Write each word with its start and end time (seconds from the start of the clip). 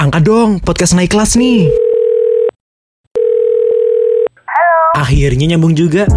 Angkat 0.00 0.24
dong, 0.24 0.64
podcast 0.64 0.96
naik 0.96 1.12
kelas 1.12 1.36
nih. 1.36 1.68
Halo. 4.48 4.78
Akhirnya 4.96 5.52
nyambung 5.52 5.76
juga. 5.76 6.08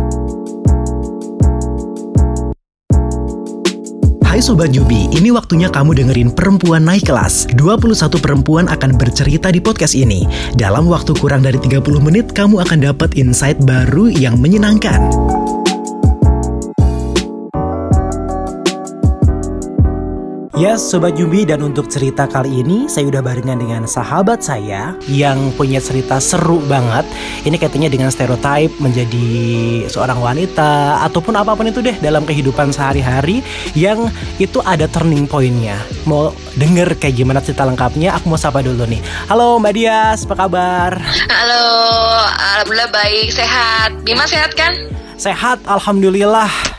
Hai 4.23 4.39
Sobat 4.39 4.71
Yubi, 4.71 5.11
ini 5.11 5.35
waktunya 5.35 5.67
kamu 5.67 5.99
dengerin 5.99 6.31
Perempuan 6.31 6.87
Naik 6.87 7.11
Kelas. 7.11 7.43
21 7.59 8.23
perempuan 8.23 8.71
akan 8.71 8.95
bercerita 8.95 9.51
di 9.51 9.59
podcast 9.59 9.99
ini. 9.99 10.23
Dalam 10.55 10.87
waktu 10.87 11.11
kurang 11.19 11.43
dari 11.43 11.59
30 11.59 11.83
menit, 11.99 12.31
kamu 12.31 12.63
akan 12.63 12.87
dapat 12.87 13.19
insight 13.19 13.59
baru 13.67 14.07
yang 14.07 14.39
menyenangkan. 14.39 15.11
Yes, 20.63 20.95
Sobat 20.95 21.19
Yubi 21.19 21.43
dan 21.43 21.59
untuk 21.59 21.91
cerita 21.91 22.23
kali 22.23 22.63
ini 22.63 22.87
saya 22.87 23.11
udah 23.11 23.19
barengan 23.19 23.59
dengan 23.59 23.83
sahabat 23.83 24.47
saya 24.47 24.95
yang 25.11 25.51
punya 25.59 25.83
cerita 25.83 26.23
seru 26.23 26.63
banget. 26.63 27.03
Ini 27.43 27.59
kaitannya 27.59 27.91
dengan 27.91 28.07
stereotip 28.07 28.71
menjadi 28.79 29.27
seorang 29.91 30.23
wanita 30.23 31.03
ataupun 31.03 31.35
apa 31.35 31.51
pun 31.59 31.67
itu 31.67 31.83
deh 31.83 31.99
dalam 31.99 32.23
kehidupan 32.23 32.71
sehari-hari 32.71 33.43
yang 33.75 34.07
itu 34.39 34.63
ada 34.63 34.87
turning 34.87 35.27
pointnya. 35.27 35.75
Mau 36.07 36.31
denger 36.55 36.95
kayak 36.95 37.19
gimana 37.19 37.43
cerita 37.43 37.67
lengkapnya? 37.67 38.15
Aku 38.15 38.31
mau 38.31 38.39
sapa 38.39 38.63
dulu 38.63 38.87
nih. 38.87 39.03
Halo 39.27 39.59
Mbak 39.59 39.73
Dias, 39.75 40.23
apa 40.23 40.47
kabar? 40.47 40.95
Halo, 41.27 41.67
alhamdulillah 42.39 42.87
baik, 42.87 43.35
sehat. 43.35 43.99
Bima 44.07 44.23
sehat 44.23 44.55
kan? 44.55 44.71
Sehat, 45.19 45.59
alhamdulillah. 45.67 46.72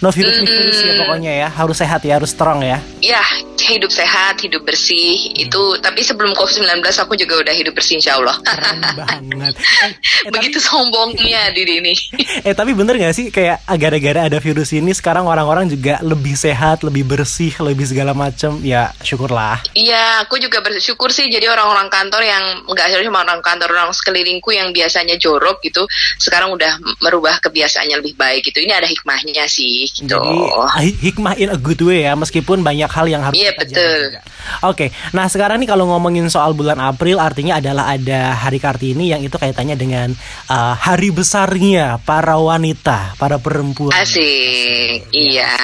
No 0.00 0.08
virus 0.08 0.40
mm. 0.40 0.48
virus 0.48 0.78
ya 0.80 0.92
pokoknya 1.04 1.32
ya. 1.44 1.48
Harus 1.52 1.76
sehat 1.76 2.00
ya, 2.08 2.16
harus 2.16 2.32
strong 2.32 2.64
ya. 2.64 2.80
Ya, 3.04 3.20
hidup 3.60 3.92
sehat, 3.92 4.40
hidup 4.40 4.64
bersih. 4.64 5.20
Hmm. 5.20 5.44
Itu 5.44 5.62
tapi 5.84 6.00
sebelum 6.00 6.32
Covid-19 6.32 6.80
aku 7.04 7.14
juga 7.20 7.44
udah 7.44 7.52
hidup 7.52 7.76
bersih 7.76 8.00
insya 8.00 8.16
Allah. 8.16 8.36
Keren 8.40 8.80
banget. 9.00 9.54
Eh, 9.60 9.92
eh, 10.26 10.32
Begitu 10.32 10.58
tapi, 10.58 10.68
sombongnya 10.72 11.52
diri 11.52 11.84
ini. 11.84 11.94
eh 12.48 12.54
tapi 12.56 12.72
bener 12.72 12.96
gak 12.96 13.12
sih 13.12 13.28
kayak 13.28 13.60
gara-gara 13.76 14.26
ada 14.32 14.38
virus 14.40 14.72
ini 14.72 14.96
sekarang 14.96 15.28
orang-orang 15.28 15.68
juga 15.68 16.00
lebih 16.00 16.32
sehat, 16.32 16.80
lebih 16.80 17.04
bersih, 17.04 17.52
lebih 17.60 17.84
segala 17.84 18.16
macem. 18.16 18.56
Ya 18.64 18.96
syukurlah. 19.04 19.60
Iya, 19.76 20.24
aku 20.24 20.40
juga 20.40 20.64
bersyukur 20.64 21.12
sih. 21.12 21.28
Jadi 21.28 21.44
orang-orang 21.44 21.92
kantor 21.92 22.22
yang 22.24 22.44
nggak 22.64 23.04
cuma 23.04 23.20
orang 23.24 23.44
kantor, 23.44 23.68
orang 23.76 23.92
sekelilingku 23.92 24.54
yang 24.54 24.72
biasanya 24.72 25.18
jorok 25.20 25.60
gitu, 25.60 25.84
sekarang 26.16 26.54
udah 26.54 26.78
merubah 27.02 27.42
kebiasaannya 27.42 28.00
lebih 28.00 28.14
baik 28.16 28.48
gitu. 28.48 28.64
Ini 28.64 28.76
ada 28.76 28.88
hikmahnya 28.88 29.44
sih 29.50 29.89
gitu. 29.94 30.14
Jadi 30.14 30.90
hikmah 31.02 31.34
in 31.36 31.50
a 31.52 31.58
good 31.58 31.80
way 31.82 32.06
ya, 32.06 32.14
meskipun 32.14 32.62
banyak 32.62 32.90
hal 32.90 33.06
yang 33.10 33.22
harus 33.24 33.36
Iya 33.36 33.52
betul. 33.58 34.20
Oke, 34.64 34.88
okay. 34.88 34.88
nah 35.12 35.28
sekarang 35.28 35.60
nih 35.60 35.68
kalau 35.68 35.84
ngomongin 35.88 36.26
soal 36.32 36.56
bulan 36.56 36.80
April, 36.80 37.20
artinya 37.20 37.60
adalah 37.60 37.92
ada 37.92 38.34
Hari 38.34 38.58
Kartini 38.58 39.12
yang 39.12 39.20
itu 39.20 39.36
kaitannya 39.36 39.76
dengan 39.76 40.08
uh, 40.48 40.74
hari 40.74 41.12
besarnya 41.12 42.00
para 42.02 42.40
wanita, 42.40 43.14
para 43.20 43.36
perempuan. 43.36 43.92
Asik, 43.92 45.12
iya, 45.12 45.54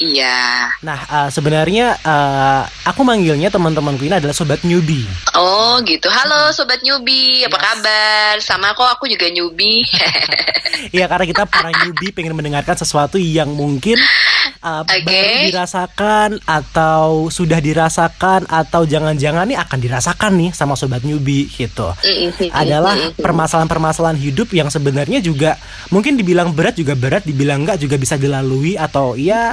iya. 0.00 0.68
Nah 0.80 0.98
uh, 1.08 1.28
sebenarnya 1.28 2.00
uh, 2.00 2.62
aku 2.88 3.04
manggilnya 3.04 3.52
teman-temanku 3.52 4.08
ini 4.08 4.16
adalah 4.18 4.34
sobat 4.34 4.64
newbie. 4.64 5.04
Oh 5.36 5.78
gitu, 5.84 6.08
halo 6.08 6.50
sobat 6.50 6.80
newbie, 6.80 7.44
apa 7.44 7.56
yes. 7.60 7.64
kabar? 7.64 8.34
Sama 8.40 8.66
kok 8.72 8.88
aku 8.98 9.04
juga 9.08 9.28
newbie. 9.30 9.84
Iya 10.90 11.06
karena 11.06 11.24
kita 11.24 11.42
para 11.48 11.70
newbie 11.70 12.10
pengen 12.10 12.34
mendengarkan 12.36 12.76
sesuatu 12.76 13.16
yang 13.16 13.48
mungkin 13.64 13.96
uh, 14.64 14.82
okay. 14.82 15.04
baru 15.04 15.36
dirasakan 15.52 16.30
atau 16.48 17.28
sudah 17.28 17.60
dirasakan 17.60 18.48
atau 18.48 18.88
jangan-jangan 18.88 19.44
nih 19.44 19.58
akan 19.60 19.78
dirasakan 19.78 20.32
nih 20.40 20.50
sama 20.56 20.74
sobat 20.74 21.04
newbie 21.04 21.46
gitu. 21.52 21.92
Adalah 22.50 23.12
permasalahan-permasalahan 23.20 24.16
hidup 24.16 24.50
yang 24.56 24.72
sebenarnya 24.72 25.20
juga 25.20 25.60
mungkin 25.92 26.16
dibilang 26.16 26.56
berat 26.56 26.80
juga 26.80 26.96
berat, 26.96 27.28
dibilang 27.28 27.62
enggak 27.62 27.78
juga 27.78 28.00
bisa 28.00 28.16
dilalui 28.16 28.74
atau 28.80 29.14
ya 29.14 29.52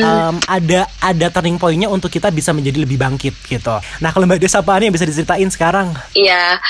um, 0.00 0.38
ada 0.46 0.86
ada 1.02 1.26
turning 1.34 1.58
pointnya 1.58 1.90
untuk 1.90 2.08
kita 2.08 2.30
bisa 2.30 2.54
menjadi 2.54 2.86
lebih 2.86 2.96
bangkit 2.96 3.34
gitu. 3.50 3.74
Nah 4.00 4.10
kalau 4.14 4.24
Mbak 4.30 4.40
Desa 4.40 4.62
apa 4.62 4.78
nih 4.78 4.88
yang 4.88 4.94
bisa 4.94 5.08
diceritain 5.08 5.50
sekarang? 5.50 5.90
Iya, 6.14 6.60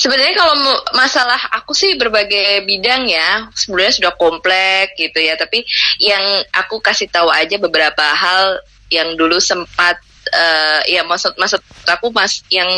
sebenarnya 0.00 0.34
kalau 0.38 0.54
masalah 0.96 1.38
aku 1.52 1.76
sih 1.76 1.98
berbagai 1.98 2.64
bidang 2.64 3.06
ya, 3.10 3.50
sebenarnya 3.52 3.94
sudah 4.00 4.12
kompleks 4.16 4.96
gitu 4.96 5.18
ya. 5.20 5.36
Tapi 5.36 5.66
yang 6.00 6.22
aku 6.54 6.80
kasih 6.80 7.10
tahu 7.10 7.33
aja 7.40 7.56
beberapa 7.58 8.02
hal 8.02 8.62
yang 8.92 9.18
dulu 9.18 9.42
sempat 9.42 9.98
uh, 10.32 10.80
ya 10.88 11.04
maksud 11.04 11.36
maksud 11.36 11.60
aku 11.84 12.08
mas 12.14 12.40
yang 12.48 12.68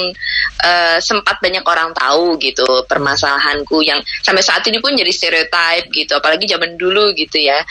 uh, 0.62 0.98
sempat 0.98 1.38
banyak 1.38 1.62
orang 1.62 1.94
tahu 1.94 2.34
gitu 2.42 2.66
permasalahanku 2.90 3.82
yang 3.86 4.02
sampai 4.24 4.42
saat 4.42 4.66
ini 4.66 4.82
pun 4.82 4.94
jadi 4.94 5.12
stereotype 5.12 5.86
gitu 5.94 6.18
apalagi 6.18 6.50
zaman 6.50 6.74
dulu 6.74 7.14
gitu 7.14 7.38
ya. 7.38 7.62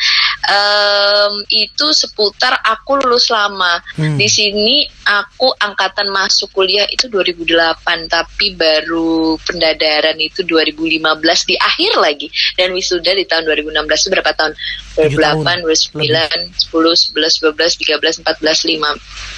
Um, 0.45 1.41
itu 1.49 1.91
seputar 1.91 2.61
aku 2.63 3.01
lulus 3.01 3.29
lama. 3.33 3.81
Hmm. 3.95 4.19
di 4.19 4.27
sini 4.27 4.85
aku 5.07 5.51
angkatan 5.57 6.11
masuk 6.11 6.51
kuliah 6.51 6.85
itu 6.91 7.07
2008 7.07 8.11
tapi 8.11 8.55
baru 8.55 9.39
pendadaran 9.41 10.15
itu 10.19 10.43
2015 10.45 11.49
di 11.49 11.55
akhir 11.57 11.91
lagi. 11.99 12.27
Dan 12.55 12.71
wisuda 12.75 13.15
di 13.15 13.25
tahun 13.25 13.47
2016 13.49 13.75
itu 14.05 14.09
berapa 14.13 14.31
tahun? 14.35 14.53
2008 14.95 15.67
2009 15.91 16.71
10 16.71 16.71
11 16.71 17.43
12 17.51 17.99
13 17.99 18.23
14 18.23 18.69
15 18.79 19.34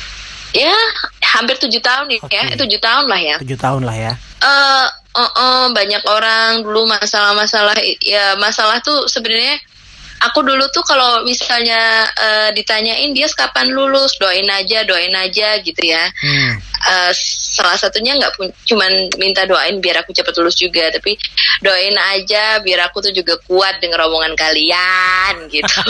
ya 0.56 0.76
hampir 1.36 1.56
tujuh 1.60 1.82
tahun 1.84 2.08
ya. 2.08 2.20
Okay. 2.24 2.56
tujuh 2.56 2.80
tahun 2.80 3.06
lah 3.10 3.20
ya. 3.20 3.36
Tujuh 3.44 3.60
tahun 3.60 3.82
lah 3.84 3.98
ya. 3.98 4.14
Uh, 4.42 4.88
uh, 5.18 5.32
uh, 5.34 5.64
banyak 5.74 6.04
orang 6.08 6.62
dulu 6.64 6.88
masalah-masalah 6.88 7.76
ya 8.00 8.38
masalah 8.38 8.80
tuh 8.86 9.10
sebenarnya 9.10 9.58
aku 10.18 10.42
dulu 10.42 10.66
tuh 10.74 10.82
kalau 10.86 11.26
misalnya 11.26 12.06
uh, 12.16 12.50
ditanyain 12.54 13.12
dia 13.14 13.28
kapan 13.34 13.70
lulus? 13.70 14.18
Doain 14.18 14.48
aja 14.50 14.86
doain 14.88 15.14
aja 15.14 15.60
gitu 15.62 15.82
ya. 15.84 16.04
Hmm. 16.22 16.52
uh, 16.78 17.12
salah 17.58 17.74
satunya 17.74 18.14
nggak 18.16 18.38
cuman 18.70 19.10
minta 19.18 19.44
doain 19.50 19.82
biar 19.82 20.06
aku 20.06 20.14
cepat 20.14 20.38
lulus 20.38 20.56
juga 20.62 20.94
tapi 20.94 21.18
doain 21.66 21.98
aja 22.14 22.62
biar 22.62 22.86
aku 22.88 23.02
tuh 23.02 23.14
juga 23.14 23.42
kuat 23.50 23.82
dengan 23.82 24.06
rombongan 24.06 24.38
kalian 24.38 25.50
gitu 25.50 25.74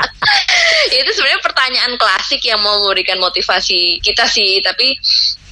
itu 0.98 1.10
sebenarnya 1.14 1.40
pertanyaan 1.42 1.92
klasik 1.94 2.42
yang 2.42 2.58
mau 2.58 2.78
memberikan 2.82 3.18
motivasi 3.22 4.02
kita 4.02 4.26
sih 4.26 4.58
tapi 4.60 4.98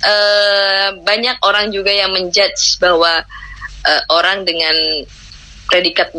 uh, 0.02 0.96
banyak 1.00 1.38
orang 1.42 1.70
juga 1.70 1.94
yang 1.94 2.10
menjudge 2.10 2.78
bahwa 2.82 3.22
uh, 3.86 4.02
orang 4.10 4.42
dengan 4.42 4.74
predikat 5.70 6.10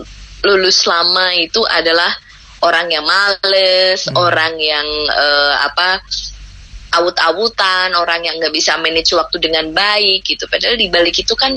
lulus 0.44 0.85
lama 0.85 1.34
itu 1.35 1.63
adalah 1.66 2.13
orang 2.62 2.90
yang 2.90 3.06
males, 3.06 4.06
hmm. 4.06 4.16
orang 4.18 4.58
yang 4.58 4.88
uh, 5.09 5.53
apa 5.66 6.02
awut-awutan, 6.97 7.94
orang 7.94 8.25
yang 8.25 8.40
nggak 8.40 8.53
bisa 8.53 8.79
manage 8.79 9.14
waktu 9.14 9.38
dengan 9.38 9.69
baik 9.75 10.24
gitu. 10.24 10.47
Padahal 10.47 10.79
di 10.79 10.88
balik 10.88 11.19
itu 11.19 11.35
kan 11.35 11.53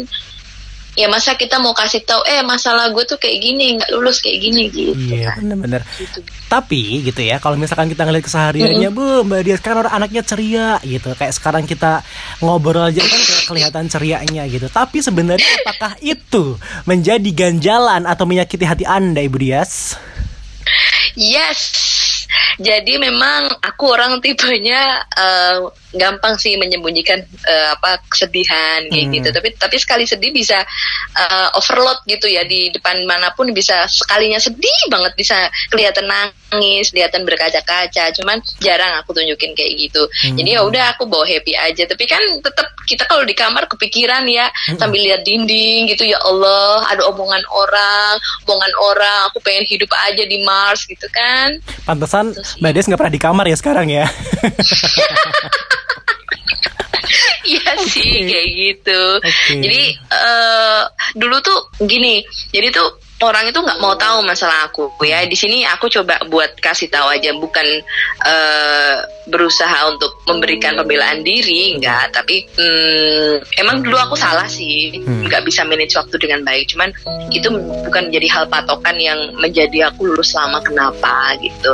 ya 0.98 1.06
masa 1.06 1.38
kita 1.38 1.62
mau 1.62 1.70
kasih 1.70 2.02
tahu 2.02 2.22
eh 2.26 2.42
masalah 2.42 2.90
gue 2.90 3.04
tuh 3.06 3.14
kayak 3.14 3.38
gini 3.38 3.78
nggak 3.78 3.90
lulus 3.94 4.18
kayak 4.18 4.42
gini 4.42 4.66
gitu 4.74 5.14
iya 5.14 5.38
kan. 5.38 5.46
bener-bener 5.46 5.82
gitu. 5.94 6.18
tapi 6.50 7.06
gitu 7.06 7.22
ya 7.22 7.38
kalau 7.38 7.54
misalkan 7.54 7.86
kita 7.86 8.02
ngeliat 8.02 8.26
kesehariannya 8.26 8.90
mm 8.90 8.96
-hmm. 8.98 9.22
bu 9.22 9.26
mbak 9.26 9.40
dia 9.46 9.56
kan 9.62 9.78
orang 9.78 9.94
anaknya 9.94 10.22
ceria 10.26 10.82
gitu 10.82 11.14
kayak 11.14 11.30
sekarang 11.30 11.64
kita 11.64 12.02
ngobrol 12.42 12.90
aja 12.90 13.00
kan 13.06 13.20
kelihatan 13.46 13.84
cerianya 13.86 14.42
gitu 14.50 14.66
tapi 14.66 14.98
sebenarnya 14.98 15.46
apakah 15.62 15.94
itu 16.02 16.58
menjadi 16.90 17.30
ganjalan 17.30 18.02
atau 18.02 18.26
menyakiti 18.26 18.66
hati 18.66 18.84
anda 18.84 19.22
ibu 19.22 19.38
Dias 19.38 19.94
yes 21.14 21.88
jadi 22.58 22.98
memang 22.98 23.62
aku 23.62 23.84
orang 23.88 24.18
tipenya 24.18 25.06
uh, 25.16 25.70
gampang 25.90 26.38
sih 26.38 26.54
menyembunyikan 26.54 27.18
uh, 27.46 27.68
apa 27.74 27.98
kesedihan 28.06 28.86
kayak 28.86 29.06
hmm. 29.10 29.14
gitu. 29.18 29.28
Tapi 29.34 29.48
tapi 29.58 29.76
sekali 29.78 30.04
sedih 30.06 30.30
bisa 30.30 30.62
uh, 31.18 31.48
overload 31.58 32.06
gitu 32.06 32.30
ya 32.30 32.46
di 32.46 32.70
depan 32.70 33.02
mana 33.06 33.34
pun 33.34 33.50
bisa 33.50 33.86
sekalinya 33.90 34.38
sedih 34.38 34.80
banget 34.86 35.12
bisa 35.18 35.50
kelihatan 35.70 36.06
nangis, 36.06 36.94
kelihatan 36.94 37.26
berkaca-kaca. 37.26 38.14
Cuman 38.14 38.38
jarang 38.62 39.02
aku 39.02 39.10
tunjukin 39.14 39.54
kayak 39.58 39.90
gitu. 39.90 40.02
Hmm. 40.06 40.38
Jadi 40.38 40.50
ya 40.54 40.62
udah 40.62 40.94
aku 40.94 41.10
bawa 41.10 41.26
happy 41.26 41.58
aja. 41.58 41.82
Tapi 41.90 42.04
kan 42.06 42.22
tetap 42.38 42.70
kita 42.86 43.06
kalau 43.10 43.26
di 43.26 43.34
kamar 43.34 43.66
kepikiran 43.66 44.26
ya 44.30 44.46
hmm. 44.50 44.78
sambil 44.78 45.02
lihat 45.02 45.26
dinding 45.26 45.90
gitu 45.90 46.06
ya 46.06 46.18
Allah 46.22 46.86
ada 46.86 47.02
omongan 47.10 47.42
orang, 47.50 48.14
omongan 48.46 48.72
orang. 48.78 49.20
Aku 49.34 49.42
pengen 49.42 49.66
hidup 49.66 49.90
aja 50.06 50.22
di 50.22 50.38
Mars 50.46 50.86
gitu 50.86 51.06
kan. 51.10 51.58
Pantesan 51.82 52.30
Mbak 52.62 52.72
Des 52.78 52.86
nggak 52.86 52.98
pernah 52.98 53.14
di 53.14 53.22
kamar 53.22 53.44
ya 53.50 53.56
sekarang 53.58 53.86
ya. 53.90 54.06
Iya 57.46 57.72
okay. 57.76 57.88
sih 57.88 58.10
kayak 58.28 58.48
gitu. 58.52 59.02
Okay. 59.22 59.60
Jadi 59.64 59.82
uh, 60.12 60.82
dulu 61.16 61.36
tuh 61.40 61.58
gini, 61.84 62.20
jadi 62.52 62.68
tuh 62.72 63.00
orang 63.20 63.52
itu 63.52 63.60
nggak 63.60 63.80
mau 63.84 63.92
tahu 64.00 64.24
masalah 64.24 64.72
aku 64.72 64.88
ya 65.04 65.28
di 65.28 65.36
sini 65.36 65.60
aku 65.68 65.92
coba 65.92 66.16
buat 66.32 66.56
kasih 66.56 66.88
tahu 66.88 67.04
aja 67.12 67.36
bukan 67.36 67.66
uh, 68.24 68.96
berusaha 69.30 69.88
untuk 69.88 70.18
memberikan 70.26 70.76
pembelaan 70.76 71.22
diri 71.22 71.78
enggak. 71.78 72.10
Tapi 72.12 72.44
hmm, 72.58 73.62
emang 73.62 73.80
dulu 73.80 73.96
aku 73.96 74.18
salah 74.18 74.50
sih. 74.50 75.00
Hmm. 75.00 75.26
nggak 75.30 75.46
bisa 75.46 75.62
manage 75.62 75.94
waktu 75.94 76.18
dengan 76.18 76.42
baik. 76.42 76.74
Cuman 76.74 76.90
itu 77.30 77.46
bukan 77.86 78.10
jadi 78.10 78.26
hal 78.26 78.44
patokan 78.50 78.98
yang 78.98 79.18
menjadi 79.38 79.94
aku 79.94 80.10
lulus 80.10 80.34
lama 80.34 80.58
kenapa 80.60 81.38
gitu. 81.38 81.72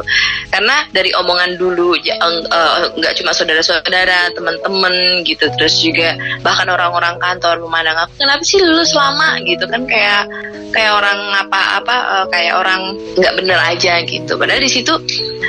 Karena 0.52 0.84
dari 0.92 1.10
omongan 1.16 1.56
dulu 1.56 1.96
uh, 1.96 2.92
nggak 2.94 3.14
cuma 3.18 3.32
saudara-saudara 3.32 4.30
teman-teman 4.36 5.24
gitu. 5.24 5.48
Terus 5.56 5.80
juga 5.80 6.14
bahkan 6.44 6.68
orang-orang 6.68 7.16
kantor 7.16 7.64
memandang 7.64 7.96
aku 7.96 8.20
kenapa 8.20 8.42
sih 8.44 8.60
lulus 8.60 8.92
lama? 8.92 9.40
Gitu 9.42 9.64
kan 9.64 9.88
kayak 9.88 10.28
kayak 10.76 10.92
orang 10.92 11.18
apa-apa 11.46 11.96
uh, 11.96 12.26
kayak 12.28 12.54
orang 12.60 12.92
nggak 13.16 13.34
bener 13.40 13.58
aja 13.64 14.04
gitu. 14.04 14.36
Padahal 14.36 14.60
di 14.60 14.70
situ 14.70 14.92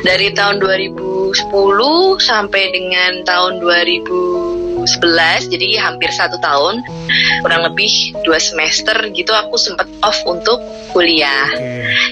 dari 0.08 0.32
tahun 0.32 0.64
2010 0.64 1.36
sampai 2.18 2.74
dengan 2.74 3.22
tahun 3.28 3.62
2011 3.62 5.54
jadi 5.54 5.68
hampir 5.84 6.10
satu 6.14 6.38
tahun 6.40 6.82
kurang 7.44 7.62
lebih 7.68 7.90
dua 8.26 8.40
semester 8.42 8.96
gitu 9.14 9.32
aku 9.34 9.56
sempat 9.60 9.88
off 10.02 10.18
untuk 10.26 10.60
kuliah. 10.92 11.50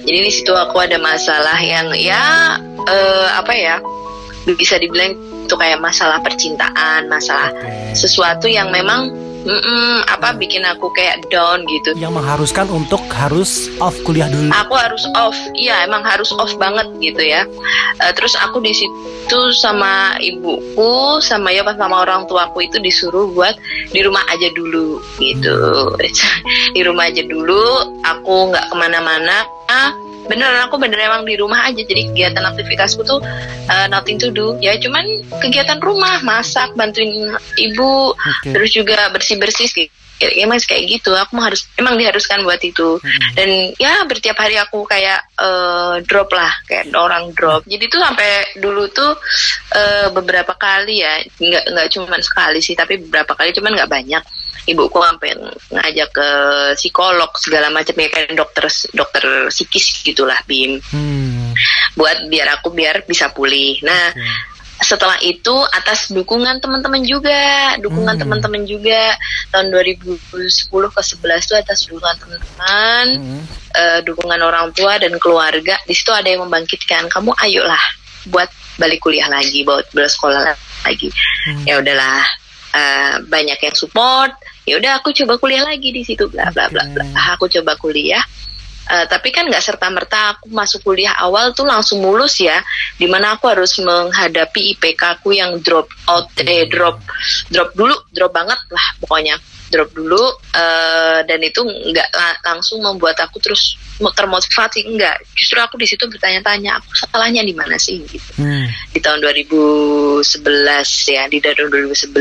Jadi 0.06 0.20
di 0.22 0.32
situ 0.32 0.54
aku 0.54 0.78
ada 0.84 1.02
masalah 1.02 1.58
yang 1.62 1.94
ya 1.98 2.56
uh, 2.86 3.28
apa 3.40 3.54
ya 3.56 3.76
bisa 4.54 4.78
dibilang 4.78 5.18
itu 5.46 5.56
kayak 5.58 5.82
masalah 5.82 6.22
percintaan, 6.22 7.06
masalah 7.10 7.54
sesuatu 7.94 8.50
yang 8.50 8.70
memang 8.74 9.25
Mm-mm, 9.46 10.10
apa 10.10 10.34
bikin 10.34 10.66
aku 10.66 10.90
kayak 10.98 11.22
down 11.30 11.62
gitu. 11.70 11.94
Yang 11.94 12.18
mengharuskan 12.18 12.66
untuk 12.74 13.06
harus 13.14 13.70
off 13.78 13.94
kuliah 14.02 14.26
dulu. 14.26 14.50
Aku 14.50 14.74
harus 14.74 15.06
off, 15.14 15.38
iya 15.54 15.86
emang 15.86 16.02
harus 16.02 16.34
off 16.34 16.50
banget 16.58 16.90
gitu 16.98 17.22
ya. 17.22 17.46
Uh, 18.02 18.12
terus 18.18 18.34
aku 18.42 18.58
di 18.66 18.74
situ 18.74 19.40
sama 19.54 20.18
ibuku, 20.18 21.22
sama 21.22 21.54
ya 21.54 21.62
pas 21.62 21.78
sama 21.78 22.02
orang 22.02 22.26
tuaku 22.26 22.66
itu 22.66 22.82
disuruh 22.82 23.30
buat 23.38 23.54
di 23.94 24.02
rumah 24.02 24.26
aja 24.34 24.50
dulu 24.58 24.98
gitu. 25.22 25.94
di 26.76 26.82
rumah 26.82 27.06
aja 27.06 27.22
dulu, 27.22 27.94
aku 28.02 28.50
nggak 28.50 28.66
ke 28.74 28.76
mana-mana. 28.76 29.46
Beneran 30.26 30.68
aku 30.70 30.82
bener 30.82 31.00
emang 31.02 31.24
di 31.26 31.38
rumah 31.38 31.66
aja. 31.70 31.82
Jadi 31.82 32.12
kegiatan 32.14 32.42
aktivitasku 32.42 33.06
tuh 33.06 33.20
uh, 33.70 33.88
nothing 33.90 34.18
to 34.18 34.30
do. 34.34 34.58
Ya 34.62 34.78
cuman 34.78 35.06
kegiatan 35.42 35.82
rumah 35.82 36.22
masak 36.26 36.74
bantuin 36.74 37.34
ibu 37.58 38.14
okay. 38.14 38.54
terus 38.54 38.72
juga 38.74 39.10
bersih 39.14 39.38
bersih 39.38 39.70
gitu 39.70 40.05
ya 40.20 40.46
mas 40.48 40.64
kayak 40.64 41.00
gitu. 41.00 41.12
Aku 41.12 41.36
harus 41.40 41.68
emang 41.76 42.00
diharuskan 42.00 42.44
buat 42.44 42.62
itu. 42.64 42.98
Hmm. 43.00 43.32
dan 43.36 43.50
ya 43.76 44.04
bertiap 44.08 44.38
hari 44.40 44.56
aku 44.56 44.88
kayak 44.88 45.20
uh, 45.40 46.00
drop 46.04 46.32
lah. 46.32 46.52
Kayak 46.68 46.96
orang 46.96 47.36
drop. 47.36 47.68
Jadi 47.68 47.86
tuh 47.92 48.00
sampai 48.00 48.60
dulu 48.60 48.88
tuh 48.92 49.12
uh, 49.76 50.08
beberapa 50.16 50.56
kali 50.56 51.04
ya. 51.04 51.20
Nggak 51.40 51.64
nggak 51.76 51.88
cuma 51.92 52.16
sekali 52.24 52.60
sih 52.64 52.74
tapi 52.78 53.00
beberapa 53.00 53.36
kali 53.36 53.52
cuman 53.52 53.76
nggak 53.76 53.92
banyak. 53.92 54.24
Ibuku 54.66 54.98
sampai 54.98 55.38
ngajak 55.78 56.10
ke 56.10 56.30
psikolog 56.74 57.30
segala 57.38 57.70
macam. 57.70 57.94
Ya 58.02 58.10
kan 58.10 58.34
dokter 58.34 58.66
dokter 58.96 59.24
psikis 59.54 60.02
gitulah 60.02 60.40
bim. 60.48 60.82
Hmm. 60.90 61.54
buat 61.96 62.28
biar 62.28 62.60
aku 62.60 62.76
biar 62.76 63.08
bisa 63.08 63.32
pulih. 63.32 63.80
Nah. 63.84 64.12
Setelah 64.84 65.16
itu 65.24 65.56
atas 65.72 66.12
dukungan 66.12 66.60
teman-teman 66.60 67.02
juga. 67.08 67.76
Dukungan 67.80 68.20
hmm. 68.20 68.24
teman-teman 68.28 68.64
juga. 68.68 69.16
Tahun 69.52 69.72
2010 69.72 70.20
ke 70.68 71.02
11 71.02 71.48
itu 71.48 71.56
atas 71.56 71.80
dukungan 71.88 72.16
teman-teman 72.20 73.06
hmm. 73.16 73.42
uh, 73.72 74.00
dukungan 74.04 74.40
orang 74.44 74.76
tua 74.76 75.00
dan 75.00 75.16
keluarga. 75.16 75.80
Di 75.88 75.96
situ 75.96 76.12
ada 76.12 76.28
yang 76.28 76.44
membangkitkan 76.48 77.08
kamu 77.08 77.32
ayolah 77.40 77.84
buat 78.28 78.50
balik 78.76 79.00
kuliah 79.08 79.32
lagi 79.32 79.64
buat 79.64 79.88
sekolah 79.96 80.44
lagi. 80.84 81.10
Hmm. 81.46 81.64
ya 81.64 81.80
udahlah 81.80 82.26
uh, 82.76 83.16
banyak 83.24 83.60
yang 83.60 83.76
support. 83.78 84.36
Ya 84.68 84.82
udah 84.82 85.00
aku 85.00 85.14
coba 85.14 85.40
kuliah 85.40 85.64
lagi 85.64 85.94
di 85.96 86.04
situ 86.04 86.28
bla 86.28 86.52
bla 86.52 86.68
bla 86.68 86.84
bla. 86.92 87.06
Aku 87.38 87.48
coba 87.48 87.80
kuliah 87.80 88.22
Uh, 88.86 89.06
tapi 89.10 89.34
kan 89.34 89.50
nggak 89.50 89.66
serta 89.66 89.90
merta 89.90 90.38
aku 90.38 90.54
masuk 90.54 90.86
kuliah 90.86 91.18
awal 91.18 91.58
tuh 91.58 91.66
langsung 91.66 92.06
mulus 92.06 92.38
ya, 92.38 92.62
di 93.02 93.10
mana 93.10 93.34
aku 93.34 93.50
harus 93.50 93.82
menghadapi 93.82 94.78
IPK 94.78 95.18
aku 95.18 95.34
yang 95.34 95.58
drop 95.66 95.90
out, 96.06 96.30
eh 96.46 96.70
drop 96.70 97.02
drop 97.50 97.74
dulu, 97.74 97.98
drop 98.14 98.30
banget 98.30 98.58
lah 98.70 98.88
pokoknya. 99.02 99.36
Drop 99.66 99.90
dulu 99.98 100.22
uh, 100.54 101.20
dan 101.26 101.42
itu 101.42 101.66
nggak 101.66 102.10
langsung 102.46 102.86
membuat 102.86 103.18
aku 103.26 103.42
terus 103.42 103.74
termotivasi. 103.98 104.86
Enggak 104.86 105.18
justru 105.34 105.58
aku 105.58 105.82
di 105.82 105.90
situ 105.90 106.06
bertanya-tanya 106.06 106.78
aku 106.78 106.94
salahnya 106.94 107.42
di 107.42 107.58
mana 107.58 107.82
sih? 107.82 108.06
Gitu. 108.06 108.38
Hmm. 108.38 108.70
di 108.94 109.02
tahun 109.02 109.26
2011 109.26 110.22
ya 111.10 111.26
di 111.26 111.42
tahun 111.42 111.74
2011 111.74 112.14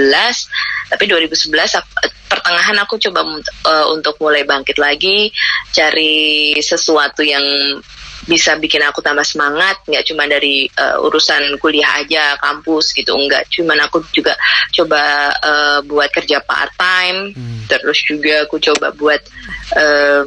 tapi 0.88 1.04
2011 1.04 1.80
aku, 1.80 1.90
pertengahan 2.28 2.76
aku 2.82 2.96
coba 2.98 3.24
uh, 3.68 3.86
untuk 3.92 4.18
mulai 4.20 4.42
bangkit 4.44 4.78
lagi 4.80 5.30
cari 5.70 6.56
sesuatu 6.58 7.20
yang 7.22 7.44
bisa 8.24 8.56
bikin 8.56 8.80
aku 8.80 9.04
tambah 9.04 9.24
semangat 9.24 9.84
nggak 9.84 10.04
cuma 10.08 10.24
dari 10.24 10.64
uh, 10.80 10.96
urusan 11.04 11.60
kuliah 11.60 12.00
aja 12.00 12.40
kampus 12.40 12.96
gitu 12.96 13.12
nggak 13.12 13.52
cuma 13.52 13.76
aku 13.84 14.00
juga 14.16 14.32
coba 14.72 15.28
uh, 15.44 15.78
buat 15.84 16.08
kerja 16.08 16.40
part 16.40 16.72
time 16.80 17.36
hmm. 17.36 17.68
terus 17.68 18.00
juga 18.00 18.48
aku 18.48 18.56
coba 18.56 18.96
buat 18.96 19.20
uh, 19.76 20.24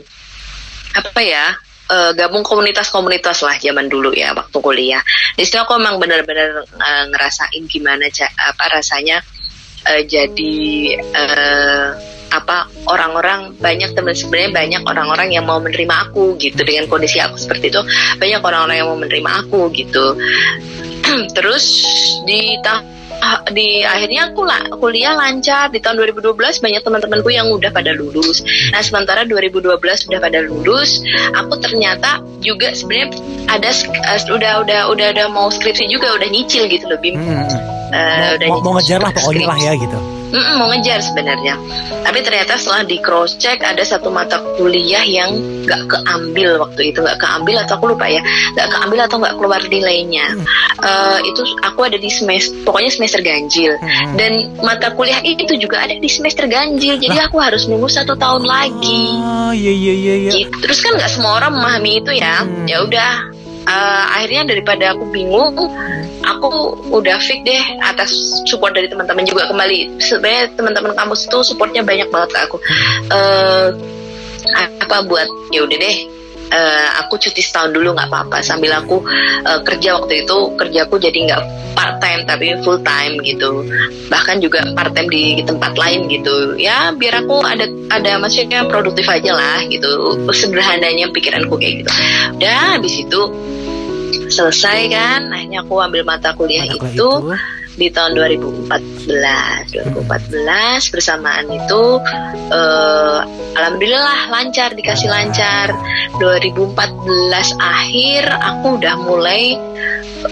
apa 0.94 1.22
ya 1.26 1.58
uh, 1.90 2.12
gabung 2.14 2.44
komunitas-komunitas 2.44 3.42
lah 3.44 3.56
zaman 3.58 3.88
dulu 3.88 4.12
ya 4.14 4.36
waktu 4.36 4.58
kuliah. 4.60 5.02
Di 5.36 5.48
situ 5.48 5.58
aku 5.60 5.80
emang 5.80 5.98
benar-benar 5.98 6.64
uh, 6.64 7.06
ngerasain 7.12 7.64
gimana 7.68 8.08
apa 8.38 8.64
rasanya 8.72 9.24
uh, 9.88 10.04
jadi 10.04 10.56
uh, 11.16 11.88
apa 12.28 12.68
orang-orang 12.92 13.56
banyak 13.56 13.96
teman 13.96 14.12
sebenarnya 14.12 14.52
banyak 14.52 14.82
orang-orang 14.84 15.32
yang 15.32 15.48
mau 15.48 15.64
menerima 15.64 16.12
aku 16.12 16.36
gitu. 16.36 16.60
Dengan 16.60 16.92
kondisi 16.92 17.24
aku 17.24 17.40
seperti 17.40 17.72
itu 17.72 17.82
banyak 18.20 18.42
orang-orang 18.44 18.76
yang 18.84 18.88
mau 18.92 19.00
menerima 19.00 19.32
aku 19.48 19.72
gitu. 19.72 20.06
Terus 21.38 21.66
di 22.28 22.60
tahun 22.62 22.97
di 23.52 23.82
akhirnya 23.84 24.32
aku 24.32 24.42
lah 24.46 24.62
kuliah 24.78 25.16
lancar 25.18 25.72
di 25.74 25.80
tahun 25.82 26.00
2012 26.14 26.38
banyak 26.38 26.82
teman-temanku 26.84 27.30
yang 27.34 27.48
udah 27.50 27.72
pada 27.74 27.96
lulus. 27.96 28.44
Nah 28.72 28.82
sementara 28.84 29.26
2012 29.26 29.68
udah 29.82 30.20
pada 30.22 30.40
lulus, 30.46 31.02
aku 31.34 31.58
ternyata 31.60 32.22
juga 32.40 32.72
sebenarnya 32.74 33.18
ada 33.48 33.70
uh, 33.72 34.36
udah 34.36 34.54
udah 34.64 34.82
udah 34.94 35.08
udah 35.16 35.28
mau 35.32 35.50
skripsi 35.50 35.90
juga 35.90 36.16
udah 36.16 36.30
nyicil 36.30 36.70
gitu 36.70 36.86
lebih. 36.88 37.18
Hmm. 37.18 37.48
Uh, 37.88 38.36
mau, 38.52 38.60
mau 38.60 38.74
ngejar 38.80 39.00
lah 39.00 39.12
pokoknya 39.16 39.48
lah 39.48 39.60
ya 39.60 39.74
gitu. 39.80 40.17
Mm-mm, 40.28 40.56
mau 40.60 40.68
ngejar 40.72 41.00
sebenarnya. 41.00 41.56
Tapi 42.04 42.20
ternyata 42.24 42.60
setelah 42.60 42.84
di 42.84 42.98
cross 43.00 43.40
check 43.40 43.64
ada 43.64 43.80
satu 43.84 44.12
mata 44.12 44.40
kuliah 44.60 45.04
yang 45.04 45.64
gak 45.68 45.88
keambil 45.92 46.64
waktu 46.64 46.92
itu 46.92 47.04
gak 47.04 47.20
keambil 47.20 47.60
atau 47.64 47.76
aku 47.76 47.92
lupa 47.92 48.08
ya 48.08 48.24
gak 48.56 48.68
keambil 48.72 49.00
atau 49.08 49.18
gak 49.20 49.36
keluar 49.36 49.62
nilainya. 49.68 50.26
Hmm. 50.36 50.46
Uh, 50.78 51.20
itu 51.26 51.42
aku 51.64 51.80
ada 51.88 51.98
di 52.00 52.08
semester 52.08 52.56
pokoknya 52.64 52.92
semester 52.94 53.20
ganjil 53.24 53.76
hmm. 53.76 54.16
dan 54.16 54.54
mata 54.64 54.94
kuliah 54.94 55.20
itu 55.24 55.48
juga 55.60 55.84
ada 55.84 55.96
di 55.96 56.10
semester 56.10 56.48
ganjil. 56.48 57.00
Jadi 57.00 57.18
aku 57.20 57.40
harus 57.40 57.68
nunggu 57.68 57.88
satu 57.88 58.16
tahun 58.16 58.44
lagi. 58.48 59.04
Oh 59.20 59.52
iya 59.56 59.72
iya 59.72 59.94
iya. 59.94 60.16
iya. 60.28 60.32
Gitu. 60.44 60.56
Terus 60.64 60.80
kan 60.84 60.92
gak 61.00 61.12
semua 61.12 61.40
orang 61.44 61.56
memahami 61.56 61.92
itu 62.04 62.12
ya. 62.16 62.44
Hmm. 62.44 62.66
Ya 62.68 62.84
udah 62.84 63.37
uh, 63.68 64.04
akhirnya 64.16 64.56
daripada 64.56 64.96
aku 64.96 65.06
bingung 65.12 65.54
aku 66.28 66.50
udah 66.92 67.18
fix 67.24 67.40
deh 67.48 67.64
atas 67.84 68.12
support 68.48 68.76
dari 68.76 68.88
teman-teman 68.92 69.24
juga 69.24 69.48
kembali. 69.48 70.00
Sebenarnya 70.00 70.52
teman-teman 70.56 70.94
kampus 70.96 71.28
itu 71.28 71.38
supportnya 71.44 71.84
banyak 71.84 72.08
banget 72.12 72.30
ke 72.36 72.40
aku. 72.48 72.58
Uh, 73.12 73.68
apa 74.58 75.04
buat 75.08 75.28
ya 75.52 75.64
udah 75.64 75.78
deh. 75.80 75.98
Uh, 76.48 77.04
aku 77.04 77.20
cuti 77.20 77.44
setahun 77.44 77.76
dulu 77.76 77.92
nggak 77.92 78.08
apa-apa. 78.08 78.40
Sambil 78.40 78.72
aku 78.72 79.04
uh, 79.44 79.60
kerja 79.68 80.00
waktu 80.00 80.24
itu 80.24 80.38
kerjaku 80.56 80.96
jadi 80.96 81.20
nggak 81.28 81.44
part 81.76 82.00
time 82.00 82.24
tapi 82.24 82.56
full 82.64 82.80
time 82.88 83.20
gitu. 83.20 83.68
Bahkan 84.08 84.40
juga 84.40 84.64
part 84.72 84.96
time 84.96 85.12
di 85.12 85.44
tempat 85.44 85.76
lain 85.76 86.08
gitu. 86.08 86.56
Ya 86.56 86.96
biar 86.96 87.28
aku 87.28 87.44
ada 87.44 87.68
ada 87.92 88.16
maksudnya 88.24 88.64
produktif 88.64 89.04
aja 89.12 89.36
lah 89.36 89.60
gitu. 89.68 89.92
Sederhananya 90.32 91.12
pikiranku 91.12 91.60
kayak 91.60 91.84
gitu. 91.84 91.92
Udah 92.40 92.80
habis 92.80 92.96
itu 92.96 93.22
selesai 94.30 94.80
kan? 94.92 95.22
Akhirnya 95.32 95.64
aku 95.64 95.76
ambil 95.80 96.04
mata 96.04 96.34
kuliah, 96.34 96.66
mata 96.66 96.78
kuliah 96.80 96.94
itu, 96.94 97.12
itu. 97.34 97.36
di 97.78 97.88
tahun 97.94 98.18
2014 98.18 98.74
2014 99.70 100.94
bersamaan 100.98 101.46
itu 101.46 101.84
uh, 102.50 103.22
alhamdulillah 103.54 104.34
lancar 104.34 104.74
dikasih 104.74 105.10
lancar. 105.10 105.78
2014 106.18 106.74
akhir 107.62 108.24
aku 108.34 108.82
udah 108.82 108.96
mulai 108.98 109.54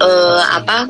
uh, 0.02 0.44
apa 0.58 0.90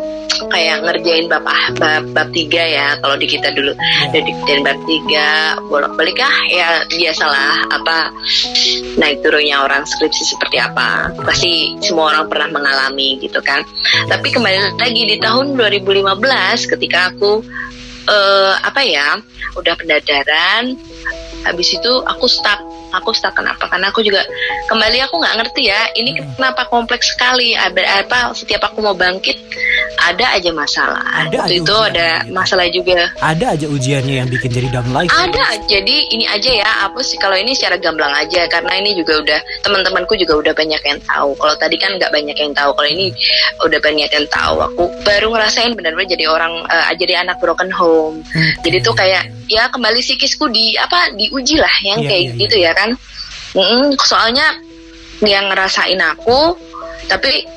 kayak 0.49 0.85
ngerjain 0.85 1.25
bab 1.31 1.45
ah, 1.45 1.67
bab, 1.75 2.03
bab 2.13 2.27
tiga 2.31 2.63
ya 2.63 2.87
kalau 3.01 3.15
di 3.17 3.27
kita 3.29 3.51
dulu. 3.53 3.73
Iya. 3.75 4.07
dari 4.13 4.31
dari 4.45 4.61
bab 4.63 4.79
tiga 4.85 5.29
bolak 5.67 5.93
balik 5.97 6.19
ah 6.21 6.37
ya 6.49 6.69
biasalah 6.89 7.69
apa 7.71 7.97
naik 8.97 9.21
turunnya 9.21 9.63
orang 9.65 9.83
skripsi 9.85 10.35
seperti 10.35 10.57
apa. 10.61 11.13
Pasti 11.21 11.77
semua 11.81 12.15
orang 12.15 12.25
pernah 12.29 12.49
mengalami 12.61 13.19
gitu 13.21 13.39
kan. 13.41 13.65
Tapi 14.09 14.27
kembali 14.33 14.79
lagi 14.79 15.03
di 15.05 15.17
tahun 15.21 15.57
2015 15.57 16.71
ketika 16.77 17.13
aku 17.13 17.41
eh, 18.05 18.53
apa 18.61 18.81
ya 18.85 19.17
udah 19.57 19.73
pendadaran 19.77 20.75
habis 21.45 21.77
itu 21.77 21.91
aku 22.05 22.25
stuck 22.25 22.57
aku 22.95 23.11
stuck. 23.11 23.35
Kenapa? 23.35 23.67
Karena 23.67 23.91
aku 23.91 23.99
juga 23.99 24.23
kembali 24.71 25.03
aku 25.03 25.19
nggak 25.19 25.35
ngerti 25.43 25.63
ya 25.67 25.81
ini 25.99 26.15
Hmm. 26.15 26.31
kenapa 26.39 26.63
kompleks 26.71 27.11
sekali? 27.11 27.51
Ada 27.53 28.07
apa 28.07 28.31
setiap 28.31 28.71
aku 28.71 28.79
mau 28.79 28.95
bangkit 28.95 29.35
ada 29.99 30.35
aja 30.37 30.51
masalah. 30.55 31.03
Ada 31.27 31.35
waktu 31.43 31.55
aja 31.55 31.63
itu 31.63 31.75
ada 31.75 32.09
gitu. 32.23 32.31
masalah 32.35 32.65
juga. 32.71 32.99
Ada 33.19 33.45
aja 33.57 33.65
ujiannya 33.67 34.15
yang 34.23 34.29
bikin 34.31 34.49
jadi 34.51 34.67
down 34.71 34.89
life. 34.95 35.11
ada 35.11 35.45
jadi 35.67 35.95
ini 36.11 36.25
aja 36.27 36.51
ya 36.51 36.69
apa 36.87 36.99
sih 37.03 37.15
kalau 37.19 37.35
ini 37.35 37.51
secara 37.55 37.75
gamblang 37.79 38.11
aja 38.15 38.47
karena 38.47 38.71
ini 38.79 38.95
juga 38.95 39.19
udah 39.23 39.39
teman-temanku 39.63 40.13
juga 40.19 40.39
udah 40.39 40.53
banyak 40.55 40.81
yang 40.83 40.99
tahu. 41.03 41.35
Kalau 41.35 41.55
tadi 41.59 41.75
kan 41.79 41.95
nggak 41.99 42.11
banyak 42.11 42.37
yang 42.37 42.51
tahu 42.55 42.71
kalau 42.75 42.89
ini 42.89 43.11
udah 43.63 43.79
banyak 43.81 44.09
yang 44.11 44.25
tahu. 44.31 44.55
Aku 44.71 44.83
baru 45.03 45.27
ngerasain 45.35 45.73
benar-benar 45.75 46.07
jadi 46.07 46.25
orang 46.31 46.53
eh, 46.69 46.93
jadi 46.95 47.27
anak 47.27 47.39
broken 47.43 47.71
home 47.71 47.94
Hmm. 48.21 48.53
jadi 48.61 48.77
tuh 48.79 48.93
kayak 48.93 49.23
ya 49.47 49.67
kembali 49.67 49.99
psikisku 49.99 50.47
di 50.49 50.73
apa 50.75 51.13
diuji 51.13 51.55
lah 51.57 51.75
yang 51.81 51.99
Iya, 52.01 52.09
kayak 52.09 52.23
iya, 52.23 52.33
gitu 52.37 52.55
ya 52.57 52.71
kan 52.71 52.89
Mm-mm, 53.53 53.95
soalnya 54.01 54.47
yang 55.23 55.47
ngerasain 55.47 55.95
aku 55.97 56.59
tapi 57.07 57.47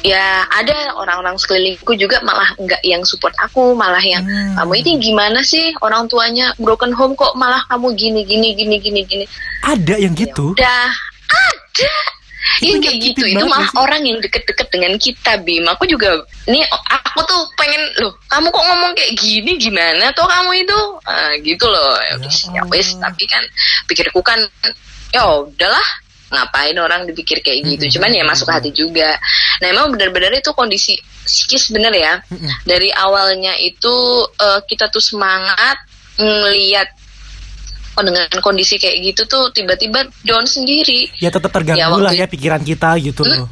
ya 0.00 0.20
ada 0.46 0.92
orang-orang 0.94 1.32
sekelilingku 1.34 1.96
juga 1.96 2.20
malah 2.20 2.52
nggak 2.56 2.80
yang 2.82 3.00
support 3.02 3.32
aku 3.38 3.72
malah 3.72 4.00
yang 4.00 4.20
Hmm. 4.20 4.52
kamu 4.56 4.72
ini 4.80 4.92
gimana 5.00 5.40
sih 5.40 5.72
orang 5.80 6.04
tuanya 6.06 6.52
broken 6.56 6.92
home 6.92 7.12
kok 7.14 7.32
malah 7.34 7.64
kamu 7.66 7.92
gini 7.94 8.20
gini 8.22 8.52
gini 8.52 8.76
gini 8.78 9.00
gini 9.02 9.24
Ada 9.62 9.96
yang 9.96 10.12
gitu. 10.12 10.52
udah 10.52 10.88
ada 11.26 11.94
Yang 12.60 12.80
kayak 12.84 12.98
gitu. 13.00 13.22
Itu 13.24 13.44
malah 13.48 13.70
sih? 13.70 13.80
orang 13.80 14.02
yang 14.04 14.18
deket-deket 14.20 14.68
dengan 14.68 14.92
kita 15.00 15.32
Bim. 15.42 15.64
Aku 15.68 15.84
juga 15.88 16.22
nih 16.44 16.62
aku 16.70 17.20
tuh 17.24 17.42
pengen 17.56 17.82
loh 18.04 18.12
kamu 18.28 18.52
kok 18.52 18.64
ngomong 18.64 18.92
kayak 18.92 19.12
gini? 19.16 19.56
Gimana 19.56 20.12
tuh 20.12 20.28
kamu 20.28 20.50
itu? 20.64 20.78
Ah, 21.08 21.32
gitu 21.40 21.66
loh. 21.66 21.96
Ya, 22.00 22.14
Ya 22.14 22.16
wis, 22.20 22.36
ya 22.52 22.62
wis. 22.68 22.88
Tapi 23.00 23.24
kan 23.26 23.42
pikirku 23.88 24.20
kan 24.20 24.38
ya 25.14 25.24
udahlah 25.46 25.88
ngapain 26.34 26.74
orang 26.76 27.06
dipikir 27.06 27.38
kayak 27.40 27.62
gitu? 27.62 27.84
Mm-mm. 27.86 27.94
cuman 27.98 28.10
ya 28.12 28.24
masuk 28.26 28.48
hati 28.50 28.70
juga. 28.74 29.16
Nah 29.62 29.66
emang 29.70 29.94
benar-benar 29.94 30.34
itu 30.34 30.50
kondisi 30.52 30.98
psikis 31.24 31.70
bener 31.72 31.94
ya? 31.94 32.20
Mm-mm. 32.28 32.50
dari 32.66 32.90
awalnya 32.90 33.54
itu 33.56 33.94
eh, 34.36 34.60
kita 34.66 34.90
tuh 34.90 35.02
semangat 35.02 35.78
ngelihat 36.18 36.88
dengan 38.02 38.26
kondisi 38.42 38.74
kayak 38.80 39.14
gitu 39.14 39.22
tuh 39.30 39.52
tiba-tiba 39.54 40.08
down 40.26 40.42
sendiri. 40.48 41.06
Ya 41.22 41.30
tetap 41.30 41.54
terganggu 41.54 41.78
Ya, 41.78 41.86
lah 41.90 42.12
ya 42.16 42.26
pikiran 42.26 42.64
kita 42.66 42.98
gitu 42.98 43.22
loh. 43.22 43.46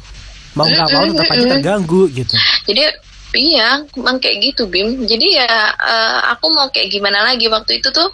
Mau 0.53 0.67
nggak 0.67 0.87
mau 0.91 1.03
tetap 1.07 1.31
aja 1.31 1.45
terganggu 1.57 2.01
gitu. 2.11 2.35
jadi 2.67 2.93
iya 3.33 3.81
emang 3.95 4.19
kayak 4.19 4.51
gitu 4.51 4.67
Bim. 4.67 5.07
Jadi 5.07 5.39
ya 5.39 5.47
eh, 5.71 6.19
aku 6.35 6.51
mau 6.51 6.67
kayak 6.67 6.91
gimana 6.91 7.23
lagi 7.23 7.47
waktu 7.47 7.79
itu 7.79 7.89
tuh 7.93 8.11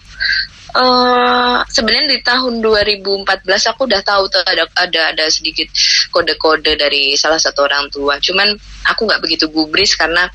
eh 0.70 1.58
sebenarnya 1.66 2.14
di 2.14 2.20
tahun 2.22 2.62
2014 2.62 3.26
aku 3.74 3.90
udah 3.90 4.06
tahu 4.06 4.30
tuh 4.30 4.46
ada 4.46 4.70
ada 4.78 5.02
ada 5.18 5.26
sedikit 5.34 5.66
kode-kode 6.14 6.78
dari 6.78 7.18
salah 7.18 7.42
satu 7.42 7.66
orang 7.66 7.90
tua. 7.90 8.22
Cuman 8.22 8.54
aku 8.86 9.10
nggak 9.10 9.22
begitu 9.26 9.50
gubris 9.50 9.98
karena 9.98 10.30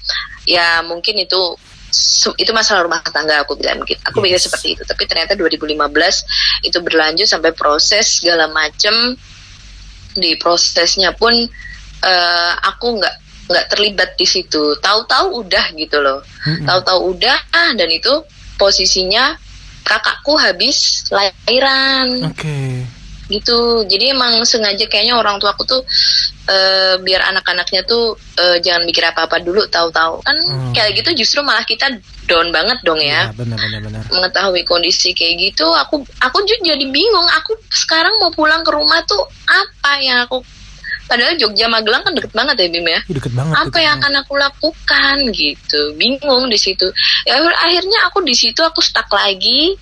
ya 0.44 0.82
mungkin 0.84 1.22
itu 1.22 1.56
itu 2.40 2.50
masalah 2.56 2.84
rumah 2.86 3.00
tangga 3.04 3.44
aku 3.44 3.58
bilang 3.58 3.82
gitu. 3.84 4.00
Aku 4.08 4.20
pikir 4.24 4.38
Yes. 4.40 4.46
seperti 4.48 4.78
itu. 4.78 4.82
Tapi 4.86 5.02
ternyata 5.04 5.36
2015 5.36 6.24
itu 6.64 6.78
berlanjut 6.80 7.28
sampai 7.28 7.52
proses 7.52 8.20
segala 8.22 8.48
macem 8.50 8.92
di 10.14 10.38
prosesnya 10.38 11.12
pun 11.14 11.34
eh, 12.04 12.52
aku 12.64 12.86
nggak 13.00 13.16
nggak 13.44 13.66
terlibat 13.68 14.10
di 14.16 14.24
situ. 14.24 14.78
Tahu-tahu 14.80 15.44
udah 15.44 15.64
gitu 15.76 16.00
loh. 16.00 16.24
Tahu-tahu 16.44 17.16
udah 17.16 17.36
ah, 17.52 17.70
dan 17.76 17.88
itu 17.92 18.12
posisinya 18.56 19.36
kakakku 19.84 20.40
habis 20.40 21.04
lahiran 21.12 22.32
Oke. 22.32 22.88
Gitu 23.26 23.56
jadi 23.84 24.12
emang 24.12 24.42
sengaja 24.42 24.84
kayaknya 24.84 25.14
orang 25.14 25.36
tua 25.36 25.50
aku 25.50 25.64
tuh 25.64 25.80
eh, 26.44 26.94
biar 26.98 27.24
anak-anaknya 27.26 27.82
tuh 27.82 28.12
eh, 28.34 28.60
jangan 28.60 28.84
mikir 28.84 29.00
apa-apa 29.02 29.40
dulu 29.40 29.64
tahu-tahu 29.66 30.20
kan 30.20 30.36
Hmm. 30.44 30.72
kayak 30.72 30.98
gitu 30.98 31.10
justru 31.16 31.40
malah 31.40 31.62
kita 31.62 31.88
down 32.24 32.50
banget 32.50 32.76
dong 32.80 32.98
ya 32.98 33.26
Ya, 33.26 33.32
benar 33.32 33.56
benar 33.58 33.80
benar. 33.82 34.02
mengetahui 34.08 34.62
kondisi 34.62 35.10
kayak 35.10 35.34
gitu 35.42 35.64
aku 35.66 36.00
aku 36.18 36.38
juga 36.42 36.70
jadi 36.70 36.84
bingung 36.84 37.28
aku 37.32 37.52
sekarang 37.70 38.12
mau 38.18 38.28
pulang 38.28 38.60
ke 38.60 38.70
rumah 38.70 39.00
tuh 39.02 39.20
apa 39.44 39.92
yang 39.98 40.20
aku 40.20 40.44
padahal 41.04 41.32
Jogja 41.34 41.64
Magelang 41.66 42.00
kan 42.00 42.12
deket 42.12 42.32
banget 42.32 42.56
ya 42.58 42.68
Bim 42.70 42.86
ya 42.86 43.00
deket 43.06 43.32
banget. 43.32 43.52
apa 43.54 43.64
deket 43.66 43.80
yang 43.82 43.92
banget. 43.94 44.04
akan 44.04 44.22
aku 44.22 44.32
lakukan 44.36 45.16
gitu 45.32 45.80
bingung 45.94 46.44
di 46.46 46.56
situ 46.56 46.86
ya 47.22 47.36
akhirnya 47.40 47.98
aku 48.04 48.20
di 48.20 48.32
situ 48.32 48.60
aku 48.60 48.80
stuck 48.80 49.08
lagi 49.10 49.76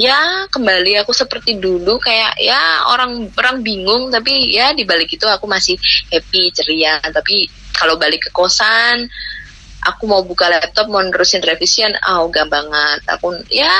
ya 0.00 0.48
kembali. 0.48 1.04
Aku 1.04 1.12
seperti 1.12 1.60
dulu 1.60 2.00
kayak 2.00 2.40
ya 2.40 2.88
orang 2.88 3.28
orang 3.36 3.60
bingung 3.60 4.08
tapi 4.08 4.48
ya 4.56 4.72
di 4.72 4.88
balik 4.88 5.12
itu 5.12 5.28
aku 5.28 5.44
masih 5.44 5.76
happy 6.08 6.48
ceria. 6.56 6.96
Tapi 7.04 7.44
kalau 7.76 8.00
balik 8.00 8.28
ke 8.28 8.30
kosan 8.32 9.04
aku 9.80 10.04
mau 10.08 10.20
buka 10.24 10.48
laptop 10.48 10.88
mau 10.92 11.00
nerusin 11.00 11.44
revisian 11.44 11.92
oh 12.08 12.32
gak 12.32 12.48
banget. 12.48 13.00
Aku 13.12 13.36
ya 13.52 13.72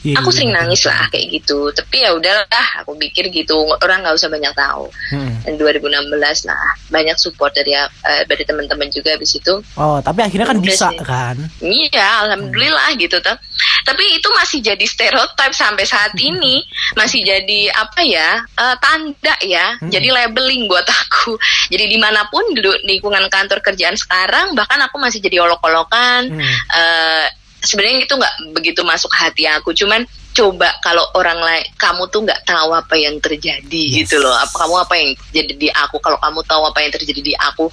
Iya, 0.00 0.16
aku 0.16 0.32
iya, 0.32 0.36
sering 0.40 0.52
benar, 0.56 0.64
nangis 0.64 0.82
lah 0.88 1.04
kayak 1.12 1.26
gitu. 1.28 1.58
Tapi 1.76 1.96
ya 2.00 2.16
udahlah 2.16 2.68
aku 2.80 2.96
pikir 2.96 3.28
gitu. 3.28 3.52
Orang 3.84 4.00
nggak 4.00 4.16
usah 4.16 4.32
banyak 4.32 4.48
tahu. 4.56 4.88
Mm-mm. 5.12 5.44
dan 5.44 5.56
2016 5.56 6.48
nah 6.48 6.64
banyak 6.88 7.16
support 7.20 7.52
dari 7.52 7.76
eh, 7.76 8.22
dari 8.24 8.44
teman-teman 8.48 8.88
juga 8.88 9.12
habis 9.12 9.36
itu. 9.36 9.60
Oh, 9.76 10.00
tapi 10.00 10.24
akhirnya 10.24 10.48
kan 10.48 10.56
Udah 10.56 10.64
bisa 10.64 10.88
sih. 10.88 10.98
kan? 11.04 11.36
iya 11.60 12.06
alhamdulillah 12.24 12.96
gitu 12.96 13.20
tuh 13.20 13.36
tapi 13.84 14.04
itu 14.16 14.28
masih 14.34 14.58
jadi 14.60 14.84
stereotip 14.84 15.52
sampai 15.52 15.84
saat 15.84 16.12
ini. 16.18 16.62
Masih 16.96 17.22
jadi 17.22 17.70
apa 17.72 18.00
ya 18.04 18.42
eh, 18.44 18.76
tanda 18.80 19.34
ya. 19.42 19.76
Hmm. 19.80 19.90
jadi 19.90 20.08
labeling 20.12 20.66
buat 20.66 20.86
aku. 21.06 21.36
Jadi 21.70 21.84
di 21.88 21.98
mana 22.00 22.26
pun 22.28 22.42
di 22.52 22.60
lingkungan 22.86 23.26
kantor 23.30 23.60
kerjaan 23.64 23.96
sekarang 23.96 24.52
bahkan 24.54 24.80
aku 24.82 24.96
masih 25.00 25.20
jadi 25.22 25.42
olok-olokan. 25.44 26.30
Hmm. 26.30 26.40
eh 26.76 27.26
sebenarnya 27.60 28.08
itu 28.08 28.14
nggak 28.16 28.34
begitu 28.56 28.80
masuk 28.84 29.12
hati 29.12 29.44
aku. 29.44 29.76
Cuman 29.76 30.04
coba 30.30 30.70
kalau 30.80 31.02
orang 31.18 31.42
lain 31.42 31.66
kamu 31.74 32.06
tuh 32.08 32.22
nggak 32.22 32.46
tahu 32.46 32.70
apa 32.72 32.94
yang 32.96 33.18
terjadi 33.20 33.82
Yes. 33.90 34.06
gitu 34.06 34.22
loh. 34.22 34.32
Apa 34.32 34.64
kamu 34.64 34.74
apa 34.80 34.94
yang 34.96 35.10
terjadi 35.18 35.54
di 35.58 35.68
aku? 35.68 35.96
Kalau 36.00 36.16
kamu 36.22 36.40
tahu 36.46 36.62
apa 36.70 36.78
yang 36.80 36.92
terjadi 36.94 37.20
di 37.20 37.34
aku 37.36 37.66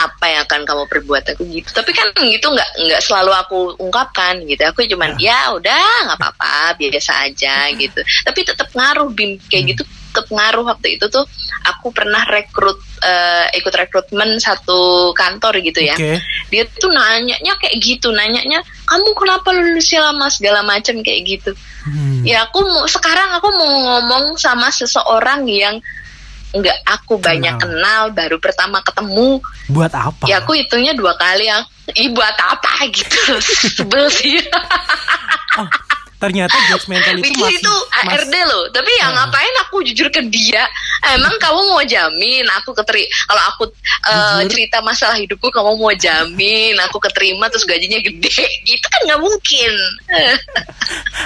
apa 0.00 0.24
yang 0.24 0.40
akan 0.48 0.60
kamu 0.64 0.84
perbuat. 0.88 1.22
Aku 1.36 1.44
gitu. 1.52 1.68
Tapi 1.68 1.92
kan 1.92 2.08
gitu 2.16 2.46
nggak 2.48 2.70
nggak 2.88 3.00
selalu 3.04 3.32
aku 3.36 3.58
ungkapkan 3.76 4.40
gitu. 4.48 4.62
Aku 4.64 4.80
cuman 4.88 5.20
ya. 5.20 5.52
Udah 5.52 6.08
nggak 6.08 6.18
apa-apa 6.18 6.80
biasa 6.80 7.28
aja 7.28 7.68
gitu. 7.76 8.00
Tapi 8.24 8.40
tetap 8.42 8.68
ngaruh 8.72 9.12
bim. 9.12 9.36
Kayak 9.52 9.60
Hmm. 9.60 9.70
gitu 9.76 9.82
tetap 9.84 10.26
ngaruh. 10.32 10.64
Waktu 10.64 10.96
itu 10.96 11.06
tuh 11.12 11.24
aku 11.68 11.92
pernah 11.92 12.24
rekrut 12.26 12.80
eh, 13.00 13.46
ikut 13.60 13.72
rekrutmen 13.72 14.40
satu 14.40 15.12
kantor 15.12 15.60
gitu 15.60 15.80
ya. 15.84 15.96
Oke. 15.96 16.16
dia 16.50 16.64
tuh 16.66 16.90
nanyanya 16.90 17.54
kayak 17.60 17.76
gitu. 17.78 18.08
Nanyanya 18.10 18.64
kamu 18.88 19.12
kenapa 19.14 19.52
lulusnya 19.52 20.00
lama? 20.10 20.26
segala 20.32 20.64
macam 20.64 20.96
kayak 21.04 21.22
gitu. 21.28 21.52
Hmm. 21.80 22.28
ya 22.28 22.44
aku 22.44 22.60
mau 22.60 22.84
sekarang 22.84 23.40
aku 23.40 23.48
mau 23.56 23.72
ngomong 23.88 24.36
sama 24.36 24.68
seseorang 24.68 25.48
yang 25.48 25.80
nggak 26.50 26.78
aku 26.84 27.14
banyak 27.16 27.54
kenal. 27.56 28.10
baru 28.10 28.36
pertama 28.36 28.82
ketemu. 28.82 29.38
Buat 29.68 29.92
apa? 29.94 30.26
ya 30.26 30.42
aku 30.42 30.54
hitungnya 30.54 30.92
dua 30.92 31.14
kali 31.14 31.46
yang 31.46 31.62
Ih, 31.90 32.10
buat 32.10 32.34
apa 32.36 32.86
gitu. 32.86 33.18
Sebel 33.74 34.06
sih. 34.08 34.38
Oh, 35.58 35.66
ternyata 36.16 36.54
judgmental 36.70 37.18
itu 37.18 37.34
masih 37.34 37.58
itu 37.58 37.74
ARD 38.06 38.34
loh. 38.46 38.64
Tapi 38.70 38.90
ya 38.94 39.10
Ah. 39.10 39.12
ngapain 39.18 39.54
aku 39.66 39.82
jujur 39.82 40.06
ke 40.06 40.22
dia? 40.30 40.62
Emang 41.10 41.34
kamu 41.38 41.60
mau 41.66 41.82
jamin? 41.82 42.46
Aku 42.62 42.70
keteri 42.76 43.02
kalau 43.24 43.42
aku 43.48 43.62
uh, 44.06 44.38
Jujur? 44.44 44.54
cerita 44.54 44.78
masalah 44.84 45.18
hidupku 45.18 45.50
kamu 45.50 45.74
mau 45.74 45.90
jamin? 45.90 46.78
Aku 46.86 47.02
keterima 47.02 47.50
terus 47.50 47.66
gajinya 47.66 47.98
gede. 47.98 48.30
Gitu 48.68 48.86
kan 48.86 49.00
nggak 49.10 49.18
mungkin. 49.18 49.72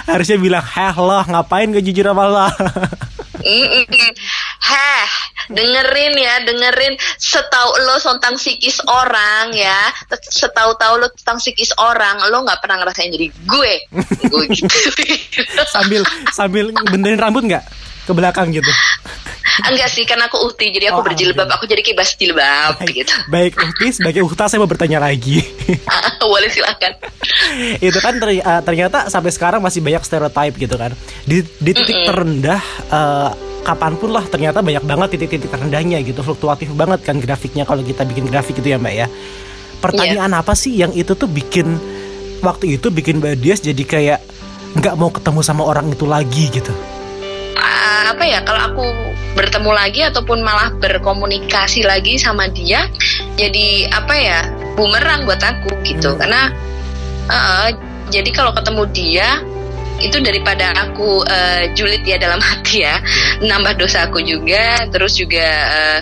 Harusnya 0.06 0.38
bilang 0.38 0.64
heh 0.64 0.94
loh 0.96 1.24
ngapain 1.24 1.68
gak 1.70 1.84
jujur 1.84 2.08
sama 2.08 2.24
lo 2.24 2.48
Heh, 3.44 5.06
dengerin 5.52 6.14
ya, 6.16 6.34
dengerin. 6.48 6.94
Setahu 7.20 7.70
lo 7.84 8.00
tentang 8.00 8.40
psikis 8.40 8.80
orang 8.88 9.52
ya, 9.52 9.92
setahu-tahu 10.32 11.04
lo 11.04 11.08
tentang 11.12 11.36
psikis 11.36 11.76
orang, 11.76 12.24
lo 12.32 12.42
nggak 12.42 12.60
pernah 12.64 12.80
ngerasain 12.80 13.12
jadi 13.12 13.28
gue, 13.28 13.72
gue 14.32 14.44
gitu. 14.50 14.78
sambil 15.68 16.02
sambil 16.32 16.72
benerin 16.88 17.20
rambut 17.20 17.44
nggak 17.44 17.64
ke 18.04 18.12
belakang 18.12 18.52
gitu 18.52 18.68
Enggak 19.62 19.86
sih, 19.86 20.02
karena 20.02 20.26
aku 20.26 20.50
uhti, 20.50 20.74
jadi 20.74 20.90
aku 20.90 20.98
oh, 20.98 21.06
berjilbab. 21.06 21.46
Aku 21.54 21.70
jadi 21.70 21.78
kibas 21.78 22.18
jilbab 22.18 22.74
baik, 22.74 23.06
gitu. 23.06 23.14
Baik, 23.30 23.54
uhti 23.54 23.86
sebagai 23.94 24.26
uhta 24.26 24.50
saya 24.50 24.58
mau 24.58 24.66
bertanya 24.66 24.98
lagi. 24.98 25.46
Boleh 26.18 26.50
silakan. 26.50 26.98
itu 27.86 27.98
kan 28.02 28.18
eh, 28.18 28.62
ternyata 28.66 29.06
sampai 29.06 29.30
sekarang 29.30 29.62
masih 29.62 29.78
banyak 29.78 30.02
stereotype 30.02 30.58
gitu 30.58 30.74
kan. 30.74 30.90
Di, 31.22 31.46
di 31.46 31.70
titik 31.70 31.94
mm 31.94 32.02
-mm. 32.02 32.08
terendah 32.10 32.62
uh, 32.90 33.30
kapan 33.62 33.94
pun 33.96 34.10
lah 34.12 34.24
ternyata 34.28 34.60
banyak 34.60 34.84
banget 34.84 35.08
titik-titik 35.16 35.48
terendahnya 35.48 36.02
gitu 36.04 36.20
fluktuatif 36.20 36.68
banget 36.76 37.00
kan 37.00 37.16
grafiknya 37.16 37.64
kalau 37.64 37.80
kita 37.80 38.04
bikin 38.04 38.28
grafik 38.28 38.60
itu 38.60 38.68
ya 38.68 38.76
mbak 38.76 38.92
ya 38.92 39.06
pertanyaan 39.80 40.36
yeah. 40.36 40.42
apa 40.44 40.52
sih 40.52 40.76
yang 40.76 40.92
itu 40.92 41.16
tuh 41.16 41.24
bikin 41.24 41.80
waktu 42.44 42.76
itu 42.76 42.92
bikin 42.92 43.24
mbak 43.24 43.40
Dias 43.40 43.64
jadi 43.64 43.80
kayak 43.80 44.20
nggak 44.76 44.94
mau 45.00 45.08
ketemu 45.08 45.40
sama 45.40 45.64
orang 45.64 45.88
itu 45.88 46.04
lagi 46.04 46.52
gitu 46.52 46.76
uh, 47.58 48.02
apa 48.14 48.24
ya 48.24 48.40
kalau 48.42 48.60
aku 48.72 48.86
bertemu 49.34 49.70
lagi 49.74 50.00
ataupun 50.06 50.42
malah 50.46 50.70
berkomunikasi 50.78 51.82
lagi 51.82 52.18
sama 52.18 52.46
dia 52.50 52.86
jadi 53.34 53.90
apa 53.90 54.14
ya 54.14 54.40
bumerang 54.78 55.26
buat 55.26 55.42
aku 55.42 55.74
gitu 55.82 56.14
hmm. 56.14 56.18
karena 56.22 56.42
uh, 57.30 57.68
jadi 58.12 58.30
kalau 58.30 58.54
ketemu 58.54 58.82
dia 58.94 59.28
itu 60.02 60.18
daripada 60.18 60.74
aku 60.74 61.22
uh, 61.22 61.62
julid 61.74 62.02
ya 62.06 62.18
dalam 62.18 62.38
hati 62.48 62.86
ya 62.86 62.98
hmm. 62.98 63.50
nambah 63.50 63.74
dosa 63.78 64.06
aku 64.06 64.22
juga 64.22 64.86
terus 64.90 65.18
juga 65.18 65.46
uh, 65.70 66.00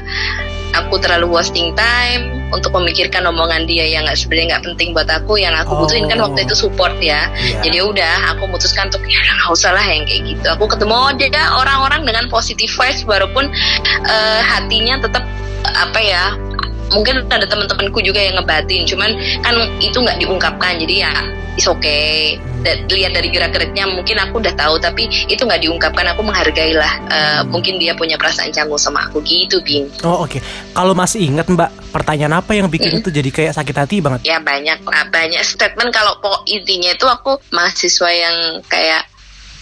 aku 0.76 1.00
terlalu 1.00 1.32
wasting 1.40 1.72
time 1.76 2.41
untuk 2.52 2.70
memikirkan 2.76 3.24
omongan 3.26 3.64
dia 3.64 3.88
yang 3.88 4.04
nggak 4.04 4.16
sebenarnya 4.20 4.56
nggak 4.56 4.64
penting 4.72 4.88
buat 4.92 5.08
aku 5.08 5.40
yang 5.40 5.56
aku 5.56 5.72
oh. 5.72 5.78
butuhin 5.84 6.06
kan 6.06 6.20
waktu 6.20 6.44
itu 6.44 6.54
support 6.54 6.94
ya 7.00 7.26
yeah. 7.32 7.62
jadi 7.64 7.78
udah 7.82 8.14
aku 8.36 8.46
memutuskan 8.46 8.92
untuk 8.92 9.02
ya 9.08 9.18
nggak 9.18 9.50
usah 9.50 9.72
lah 9.72 9.84
yang 9.84 10.04
kayak 10.04 10.22
gitu 10.36 10.46
aku 10.52 10.64
ketemu 10.68 10.94
aja 11.16 11.42
orang-orang 11.56 12.04
dengan 12.04 12.24
positive 12.28 12.70
vibes 12.70 13.02
walaupun 13.08 13.48
uh, 14.06 14.40
hatinya 14.44 15.00
tetap 15.00 15.24
apa 15.72 16.00
ya 16.00 16.36
mungkin 16.92 17.24
ada 17.32 17.48
teman-temanku 17.48 18.04
juga 18.04 18.20
yang 18.20 18.36
ngebatin 18.36 18.84
cuman 18.84 19.16
kan 19.40 19.54
itu 19.80 19.96
nggak 19.96 20.20
diungkapkan 20.20 20.76
jadi 20.76 20.94
ya 21.08 21.12
is 21.56 21.64
okay 21.64 22.36
lihat 22.92 23.12
dari 23.12 23.28
gerak 23.28 23.52
geriknya 23.52 23.84
mungkin 23.90 24.16
aku 24.18 24.40
udah 24.40 24.54
tahu 24.54 24.74
tapi 24.78 25.10
itu 25.28 25.42
nggak 25.42 25.62
diungkapkan 25.62 26.06
aku 26.14 26.22
menghargai 26.24 26.72
lah 26.74 26.92
uh, 27.10 27.40
mungkin 27.46 27.76
dia 27.76 27.92
punya 27.92 28.16
perasaan 28.16 28.54
canggung 28.54 28.80
sama 28.80 29.06
aku 29.10 29.20
gitu 29.22 29.60
bing 29.62 29.90
oh 30.06 30.24
oke 30.24 30.38
okay. 30.38 30.40
kalau 30.72 30.96
masih 30.96 31.28
ingat 31.28 31.46
mbak 31.50 31.70
pertanyaan 31.92 32.40
apa 32.40 32.56
yang 32.56 32.66
bikin 32.72 32.98
mm 32.98 33.02
-hmm. 33.02 33.04
itu 33.04 33.10
jadi 33.12 33.30
kayak 33.30 33.52
sakit 33.58 33.76
hati 33.76 33.96
banget 34.00 34.20
ya 34.24 34.40
banyak 34.40 34.80
banyak 34.86 35.42
statement 35.44 35.92
kalau 35.92 36.16
pokok 36.22 36.48
intinya 36.48 36.90
itu 36.94 37.06
aku 37.06 37.36
mahasiswa 37.52 38.10
yang 38.10 38.36
kayak 38.66 39.11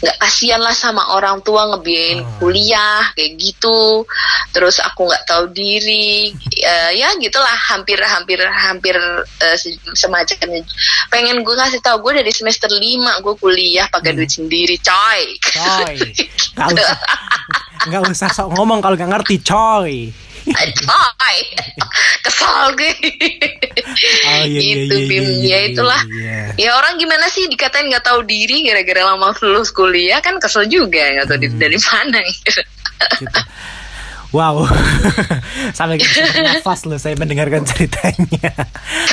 nggak 0.00 0.16
kasihan 0.16 0.60
lah 0.60 0.72
sama 0.72 1.12
orang 1.12 1.44
tua 1.44 1.68
ngebiayain 1.76 2.24
oh. 2.24 2.28
kuliah 2.40 3.04
kayak 3.12 3.36
gitu. 3.36 4.04
Terus 4.50 4.80
aku 4.80 5.06
nggak 5.08 5.24
tahu 5.28 5.52
diri. 5.52 6.32
Uh, 6.60 6.90
ya 6.96 7.12
gitulah 7.20 7.52
hampir 7.70 8.00
hampir 8.00 8.40
hampir 8.40 8.96
uh, 8.96 9.56
semacamnya. 9.92 10.64
Pengen 11.12 11.44
gue 11.44 11.54
kasih 11.56 11.84
tahu 11.84 12.00
gue 12.08 12.24
dari 12.24 12.32
semester 12.32 12.72
lima 12.72 13.20
gue 13.20 13.36
kuliah 13.36 13.86
pakai 13.92 14.16
hmm. 14.16 14.18
duit 14.18 14.30
sendiri 14.32 14.76
coy. 14.80 15.22
Coy. 15.44 15.96
Nggak 16.56 16.68
usah. 16.76 16.98
Nggak 17.80 18.02
usah 18.12 18.28
sok 18.28 18.48
ngomong 18.56 18.84
kalau 18.84 18.96
nggak 18.96 19.10
ngerti 19.20 19.36
coy 19.40 20.12
Coy 20.46 21.38
Kesal 22.24 22.72
gue 22.76 22.92
oh, 22.92 24.44
iya, 24.44 24.44
iya, 24.46 24.60
Gitu 24.60 24.94
iya, 24.94 25.08
Bim 25.08 25.26
iya, 25.26 25.46
Ya 25.46 25.58
itulah 25.72 26.02
iya. 26.08 26.40
Ya 26.56 26.70
orang 26.76 26.96
gimana 26.96 27.28
sih 27.28 27.48
dikatain 27.48 27.90
gak 27.92 28.06
tahu 28.06 28.24
diri 28.24 28.64
Gara-gara 28.64 29.14
lama 29.14 29.34
lulus 29.42 29.72
kuliah 29.74 30.22
Kan 30.24 30.40
kesel 30.40 30.68
juga 30.70 31.02
Gak 31.20 31.26
tahu 31.28 31.38
hmm. 31.40 31.58
dari 31.58 31.78
mana 31.80 32.18
gitu. 32.24 32.62
Wow, 34.30 34.62
sampai 35.78 35.98
nafas 36.38 36.86
loh 36.86 37.02
saya 37.02 37.18
mendengarkan 37.18 37.66
ceritanya. 37.66 38.54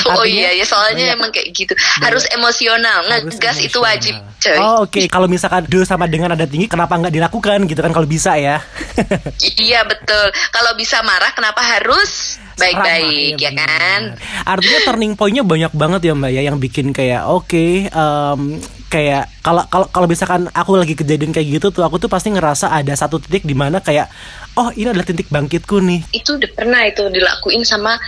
Oh 0.06 0.22
Artinya, 0.22 0.30
iya, 0.30 0.50
ya 0.62 0.66
soalnya 0.66 1.10
banyak, 1.10 1.18
emang 1.18 1.32
kayak 1.34 1.50
gitu. 1.58 1.74
Harus 2.06 2.30
emosional, 2.30 3.02
ngegas 3.10 3.58
itu 3.58 3.82
wajib. 3.82 4.14
Coy. 4.38 4.58
Oh 4.62 4.86
oke, 4.86 4.94
okay. 4.94 5.06
kalau 5.10 5.26
misalkan 5.26 5.66
do 5.66 5.82
sama 5.82 6.06
dengan 6.06 6.38
ada 6.38 6.46
tinggi, 6.46 6.70
kenapa 6.70 6.94
nggak 7.02 7.10
dilakukan 7.10 7.66
gitu 7.66 7.82
kan 7.82 7.90
kalau 7.90 8.06
bisa 8.06 8.38
ya? 8.38 8.62
iya 9.58 9.82
betul. 9.90 10.30
Kalau 10.54 10.78
bisa 10.78 11.02
marah, 11.02 11.34
kenapa 11.34 11.66
harus 11.66 12.38
baik-baik 12.54 13.42
ya, 13.42 13.50
ya 13.50 13.52
kan? 13.58 14.02
Artinya 14.46 14.80
turning 14.86 15.14
pointnya 15.18 15.42
banyak 15.42 15.74
banget 15.74 16.02
ya 16.10 16.14
mbak 16.14 16.32
ya 16.34 16.42
yang 16.46 16.58
bikin 16.62 16.94
kayak 16.94 17.26
oke. 17.26 17.50
Okay, 17.50 17.90
um, 17.90 18.62
kayak 18.88 19.28
kalau 19.44 19.64
kalau 19.68 19.88
kalau 19.92 20.08
misalkan 20.08 20.48
aku 20.56 20.80
lagi 20.80 20.96
kejadian 20.96 21.36
kayak 21.36 21.60
gitu 21.60 21.68
tuh 21.76 21.84
aku 21.84 22.00
tuh 22.00 22.08
pasti 22.08 22.32
ngerasa 22.32 22.72
ada 22.72 22.96
satu 22.96 23.20
titik 23.20 23.44
di 23.44 23.52
mana 23.52 23.84
kayak 23.84 24.08
oh 24.56 24.72
ini 24.74 24.92
adalah 24.92 25.08
titik 25.08 25.28
bangkitku 25.28 25.78
nih. 25.84 26.08
Itu 26.16 26.40
udah 26.40 26.50
pernah 26.56 26.82
itu 26.88 27.04
dilakuin 27.12 27.68
sama 27.68 28.00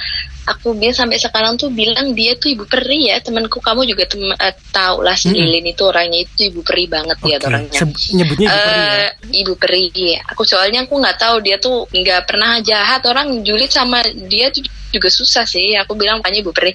aku. 0.47 0.73
Dia 0.79 0.95
sampai 0.95 1.19
sekarang 1.19 1.59
tuh 1.59 1.69
bilang 1.69 2.15
dia 2.15 2.33
tuh 2.39 2.55
ibu 2.55 2.63
peri 2.63 3.11
ya 3.11 3.19
temanku. 3.19 3.59
Kamu 3.59 3.83
juga 3.83 4.07
tem 4.07 4.23
uh, 4.23 4.53
tahu 4.71 5.03
lah 5.03 5.13
si 5.19 5.29
hmm. 5.29 5.67
itu 5.67 5.83
orangnya 5.83 6.19
itu 6.23 6.49
ibu 6.49 6.63
peri 6.63 6.87
banget 6.87 7.17
okay. 7.19 7.27
dia 7.27 7.37
orangnya. 7.43 7.79
Se 7.79 7.85
nyebutnya 8.15 8.47
ibu 8.49 8.59
peri 8.63 8.79
uh, 8.79 8.87
ya? 8.87 9.09
ibu 9.35 9.53
peri. 9.59 9.83
Aku 10.31 10.41
soalnya 10.47 10.87
aku 10.87 10.95
nggak 10.95 11.17
tahu 11.19 11.35
dia 11.43 11.59
tuh 11.59 11.85
nggak 11.91 12.23
pernah 12.23 12.63
jahat. 12.63 13.03
Orang 13.03 13.43
julid 13.43 13.69
sama 13.69 13.99
dia 14.31 14.49
tuh 14.49 14.63
juga 14.89 15.11
susah 15.11 15.43
sih. 15.43 15.75
Aku 15.75 15.93
bilang 15.99 16.23
makanya 16.23 16.39
ibu 16.39 16.55
peri. 16.55 16.71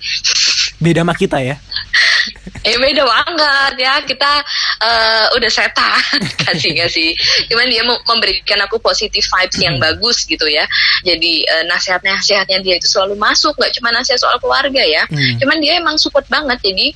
Beda 0.78 1.02
sama 1.02 1.16
kita 1.16 1.40
ya 1.40 1.56
eh 2.68 2.76
beda 2.80 3.02
banget 3.04 3.74
ya. 3.80 3.94
Kita 4.04 4.32
uh, 4.80 5.26
udah 5.36 5.50
setan 5.50 6.20
kasih 6.46 6.72
kasih 6.74 7.12
cuman 7.50 7.66
dia 7.68 7.82
memberikan 7.84 8.60
aku 8.64 8.80
positif 8.80 9.26
vibes 9.28 9.58
yang 9.60 9.76
hmm. 9.78 9.84
bagus 9.84 10.24
gitu 10.24 10.46
ya. 10.48 10.64
Jadi 11.04 11.44
uh, 11.46 11.64
nasihat-nasihatnya 11.70 12.58
dia 12.64 12.74
itu 12.80 12.88
selalu 12.88 13.18
masuk. 13.18 13.54
Nggak 13.56 13.72
cuma 13.80 13.88
nasihat 13.94 14.20
soal 14.20 14.36
keluarga 14.40 14.82
ya. 14.82 15.06
Hmm. 15.08 15.36
cuman 15.40 15.58
dia 15.60 15.78
emang 15.78 15.96
support 16.00 16.26
banget. 16.30 16.60
Jadi 16.64 16.94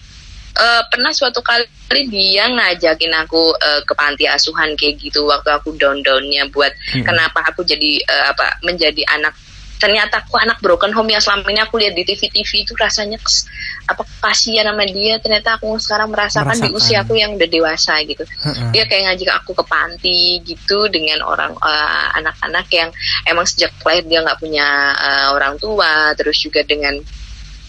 uh, 0.59 0.83
pernah 0.91 1.13
suatu 1.15 1.41
kali 1.45 1.67
dia 2.13 2.51
ngajakin 2.53 3.13
aku 3.25 3.55
uh, 3.57 3.81
ke 3.85 3.93
panti 3.97 4.25
asuhan 4.29 4.75
kayak 4.77 5.01
gitu. 5.01 5.25
Waktu 5.25 5.49
aku 5.53 5.77
down 5.77 6.03
downnya 6.05 6.49
buat 6.51 6.73
hmm. 6.95 7.05
kenapa 7.05 7.45
aku 7.49 7.65
jadi 7.65 8.03
uh, 8.05 8.25
apa 8.35 8.61
menjadi 8.65 9.03
anak 9.15 9.35
ternyata 9.79 10.21
aku 10.21 10.35
anak 10.37 10.59
broken 10.59 10.91
home 10.91 11.09
yang 11.09 11.23
selama 11.23 11.47
ini 11.55 11.63
aku 11.63 11.79
lihat 11.79 11.95
di 11.95 12.03
TV-TV 12.03 12.67
itu 12.67 12.75
rasanya 12.75 13.17
apa 13.87 14.03
kasihan 14.21 14.67
sama 14.69 14.85
dia. 14.85 15.23
Ternyata 15.23 15.57
aku 15.57 15.79
sekarang 15.79 16.11
merasakan, 16.11 16.51
merasakan. 16.51 16.75
di 16.75 16.77
usia 16.77 16.99
aku 17.07 17.15
yang 17.15 17.39
udah 17.39 17.49
dewasa 17.49 17.95
gitu. 18.03 18.27
Dia 18.75 18.85
kayak 18.91 19.15
ngajak 19.15 19.31
aku 19.43 19.55
ke 19.55 19.65
panti 19.65 20.43
gitu 20.43 20.91
dengan 20.91 21.23
orang 21.23 21.55
uh, 21.57 22.07
anak-anak 22.19 22.67
yang 22.75 22.91
emang 23.25 23.47
sejak 23.47 23.73
lahir 23.87 24.05
dia 24.05 24.21
nggak 24.21 24.39
punya 24.43 24.67
uh, 24.99 25.27
orang 25.39 25.55
tua. 25.57 26.13
Terus 26.19 26.37
juga 26.43 26.67
dengan 26.67 26.99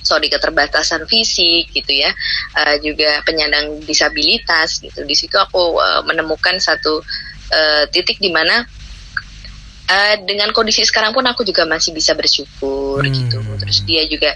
sorry 0.01 0.27
keterbatasan 0.33 1.05
fisik 1.05 1.69
gitu 1.71 1.93
ya. 1.93 2.09
Uh, 2.57 2.75
juga 2.81 3.21
penyandang 3.21 3.85
disabilitas 3.85 4.81
gitu. 4.81 5.05
Di 5.05 5.13
situ 5.13 5.37
aku 5.37 5.77
uh, 5.77 6.01
menemukan 6.09 6.57
satu 6.57 7.05
uh, 7.53 7.83
titik 7.93 8.17
di 8.17 8.33
mana 8.33 8.65
uh, 9.89 10.15
dengan 10.23 10.53
kondisi 10.53 10.85
sekarang 10.85 11.11
pun 11.11 11.25
aku 11.25 11.41
juga 11.41 11.65
masih 11.65 11.91
bisa 11.91 12.13
bersyukur 12.13 13.01
hmm. 13.01 13.13
gitu 13.13 13.39
terus 13.57 13.81
dia 13.83 14.05
juga 14.05 14.31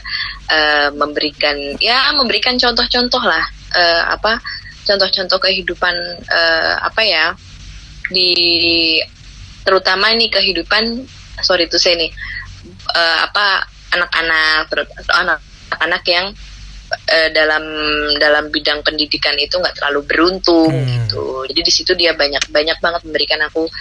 uh, 0.49 0.89
memberikan 0.97 1.55
ya 1.77 2.11
memberikan 2.17 2.57
contoh-contoh 2.57 3.21
lah 3.21 3.45
uh, 3.77 4.03
apa 4.17 4.41
contoh-contoh 4.83 5.39
kehidupan 5.39 5.95
uh, 6.27 6.73
apa 6.83 7.01
ya 7.05 7.25
di 8.11 8.99
terutama 9.63 10.11
ini 10.11 10.27
kehidupan 10.27 11.07
sorry 11.39 11.71
itu 11.71 11.79
saya 11.79 11.95
nih 12.03 12.11
uh, 12.91 13.17
apa 13.31 13.63
anak-anak 13.95 14.67
anak-anak 15.07 16.03
yang 16.09 16.27
uh, 16.91 17.29
dalam 17.31 17.63
dalam 18.19 18.51
bidang 18.51 18.83
pendidikan 18.83 19.39
itu 19.39 19.55
nggak 19.55 19.79
terlalu 19.79 20.03
beruntung 20.03 20.73
hmm. 20.73 21.07
gitu 21.07 21.47
jadi 21.47 21.61
di 21.63 21.71
situ 21.71 21.91
dia 21.95 22.11
banyak 22.11 22.43
banyak 22.51 22.77
banget 22.83 23.01
memberikan 23.07 23.39
aku 23.47 23.71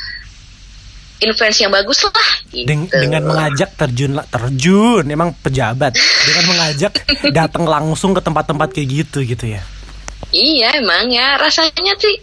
influence 1.22 1.58
yang 1.62 1.72
bagus 1.72 2.02
lah 2.04 2.30
gitu. 2.50 2.66
Den 2.66 2.90
dengan 2.90 3.22
mengajak 3.30 3.70
terjun 3.78 4.18
terjun 4.28 5.04
emang 5.06 5.30
pejabat. 5.38 5.94
Dengan 5.98 6.44
mengajak 6.50 6.92
datang 7.38 7.64
langsung 7.64 8.12
ke 8.12 8.20
tempat-tempat 8.20 8.68
kayak 8.74 8.88
gitu 8.90 9.22
gitu 9.22 9.46
ya. 9.46 9.62
Iya 10.34 10.82
emang 10.82 11.08
ya. 11.08 11.38
Rasanya 11.38 11.94
sih 11.98 12.16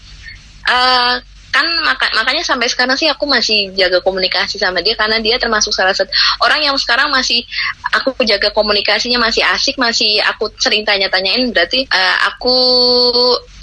uh, 0.67 1.15
kan 1.49 1.65
maka, 1.81 2.05
makanya 2.13 2.45
sampai 2.45 2.69
sekarang 2.69 2.93
sih 2.93 3.09
aku 3.09 3.25
masih 3.25 3.73
jaga 3.73 4.05
komunikasi 4.05 4.61
sama 4.61 4.85
dia 4.85 4.93
karena 4.93 5.17
dia 5.17 5.41
termasuk 5.41 5.73
salah 5.73 5.97
satu 5.97 6.13
orang 6.45 6.61
yang 6.61 6.77
sekarang 6.77 7.09
masih 7.09 7.41
aku 7.89 8.13
jaga 8.21 8.53
komunikasinya 8.53 9.17
masih 9.17 9.41
asik 9.41 9.75
masih 9.81 10.21
aku 10.29 10.53
sering 10.61 10.85
tanya-tanyain. 10.85 11.49
Berarti 11.49 11.89
uh, 11.89 12.17
aku 12.29 12.55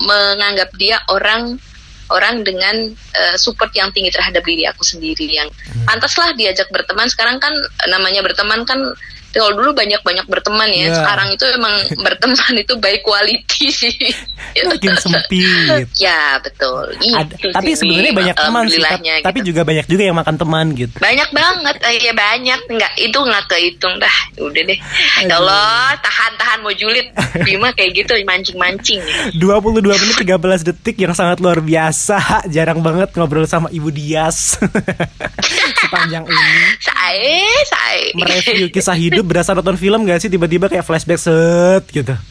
menganggap 0.02 0.74
dia 0.74 0.98
orang 1.10 1.62
orang 2.10 2.46
dengan 2.46 2.92
uh, 2.92 3.36
support 3.38 3.74
yang 3.74 3.90
tinggi 3.90 4.14
terhadap 4.14 4.42
diri 4.46 4.66
aku 4.66 4.86
sendiri 4.86 5.26
yang 5.26 5.48
hmm. 5.50 5.86
pantaslah 5.86 6.34
diajak 6.38 6.66
berteman 6.70 7.10
sekarang 7.10 7.42
kan 7.42 7.52
namanya 7.90 8.22
berteman 8.22 8.62
kan 8.62 8.78
kalau 9.36 9.52
dulu 9.52 9.70
banyak 9.76 10.00
banyak 10.00 10.26
berteman 10.26 10.68
ya. 10.72 10.88
Yeah. 10.88 10.96
sekarang 10.96 11.28
itu 11.36 11.44
emang 11.52 11.74
berteman 12.06 12.52
itu 12.56 12.74
baik 12.80 13.00
quality 13.04 13.64
sih. 13.68 13.96
Makin 14.56 14.96
sempit. 14.96 15.84
Ya 16.00 16.40
betul. 16.40 16.96
Ada, 16.96 17.60
tapi 17.60 17.76
sebenarnya 17.76 18.12
banyak 18.16 18.36
teman 18.36 18.64
sih 18.72 18.80
gitu. 18.80 19.20
tapi 19.20 19.38
juga 19.44 19.60
banyak 19.68 19.86
juga 19.86 20.02
yang 20.08 20.16
makan 20.16 20.36
teman 20.40 20.66
gitu. 20.72 20.96
Banyak 20.96 21.30
banget 21.36 21.76
eh, 21.84 21.94
ya 22.00 22.12
banyak. 22.16 22.60
Nggak 22.72 22.92
itu 22.96 23.18
nggak 23.20 23.44
kehitung 23.52 23.94
dah. 24.00 24.16
Udah 24.40 24.62
deh. 24.64 24.78
Ya 25.28 25.36
Allah 25.36 25.92
tahan 26.00 26.32
tahan 26.40 26.58
mau 26.64 26.72
julid. 26.72 27.12
Bima 27.44 27.68
kayak 27.76 27.92
gitu 28.04 28.16
mancing 28.24 28.56
mancing 28.58 29.00
22 29.36 29.84
menit 29.84 30.16
13 30.18 30.66
detik 30.72 30.96
yang 30.96 31.12
sangat 31.12 31.38
luar 31.44 31.60
biasa. 31.60 32.48
Jarang 32.48 32.80
banget 32.80 33.12
ngobrol 33.12 33.44
sama 33.44 33.68
Ibu 33.68 33.92
Dias. 33.92 34.56
Sepanjang 35.84 36.24
ini. 36.24 36.52
Saya 36.80 37.44
saya 37.68 38.04
mereview 38.16 38.68
kisah 38.72 38.96
hidup 38.96 39.25
berasa 39.26 39.52
nonton 39.52 39.74
film 39.76 40.06
gak 40.06 40.22
sih? 40.22 40.30
Tiba-tiba 40.30 40.70
kayak 40.70 40.86
flashback 40.86 41.20
set 41.20 41.84
gitu. 41.90 42.14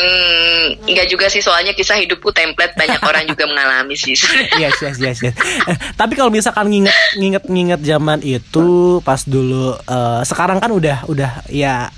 Hmm, 0.00 0.78
nggak 0.86 1.10
juga 1.10 1.26
sih 1.26 1.42
soalnya 1.42 1.74
kisah 1.74 1.98
hidupku 1.98 2.30
template 2.30 2.78
banyak 2.78 3.02
orang 3.02 3.26
juga 3.26 3.44
mengalami 3.50 3.98
sih. 3.98 4.14
Yes 4.62 4.78
yes 4.78 4.96
yes 5.02 5.18
yes. 5.24 5.34
Eh, 5.66 5.76
tapi 5.98 6.14
kalau 6.14 6.30
misalkan 6.30 6.70
nginget 6.70 6.94
nginget 7.18 7.44
nginget 7.50 7.80
zaman 7.82 8.22
itu 8.22 9.00
pas 9.02 9.20
dulu 9.26 9.74
uh, 9.74 10.22
sekarang 10.22 10.62
kan 10.62 10.70
udah 10.70 11.04
udah 11.10 11.44
ya 11.50 11.90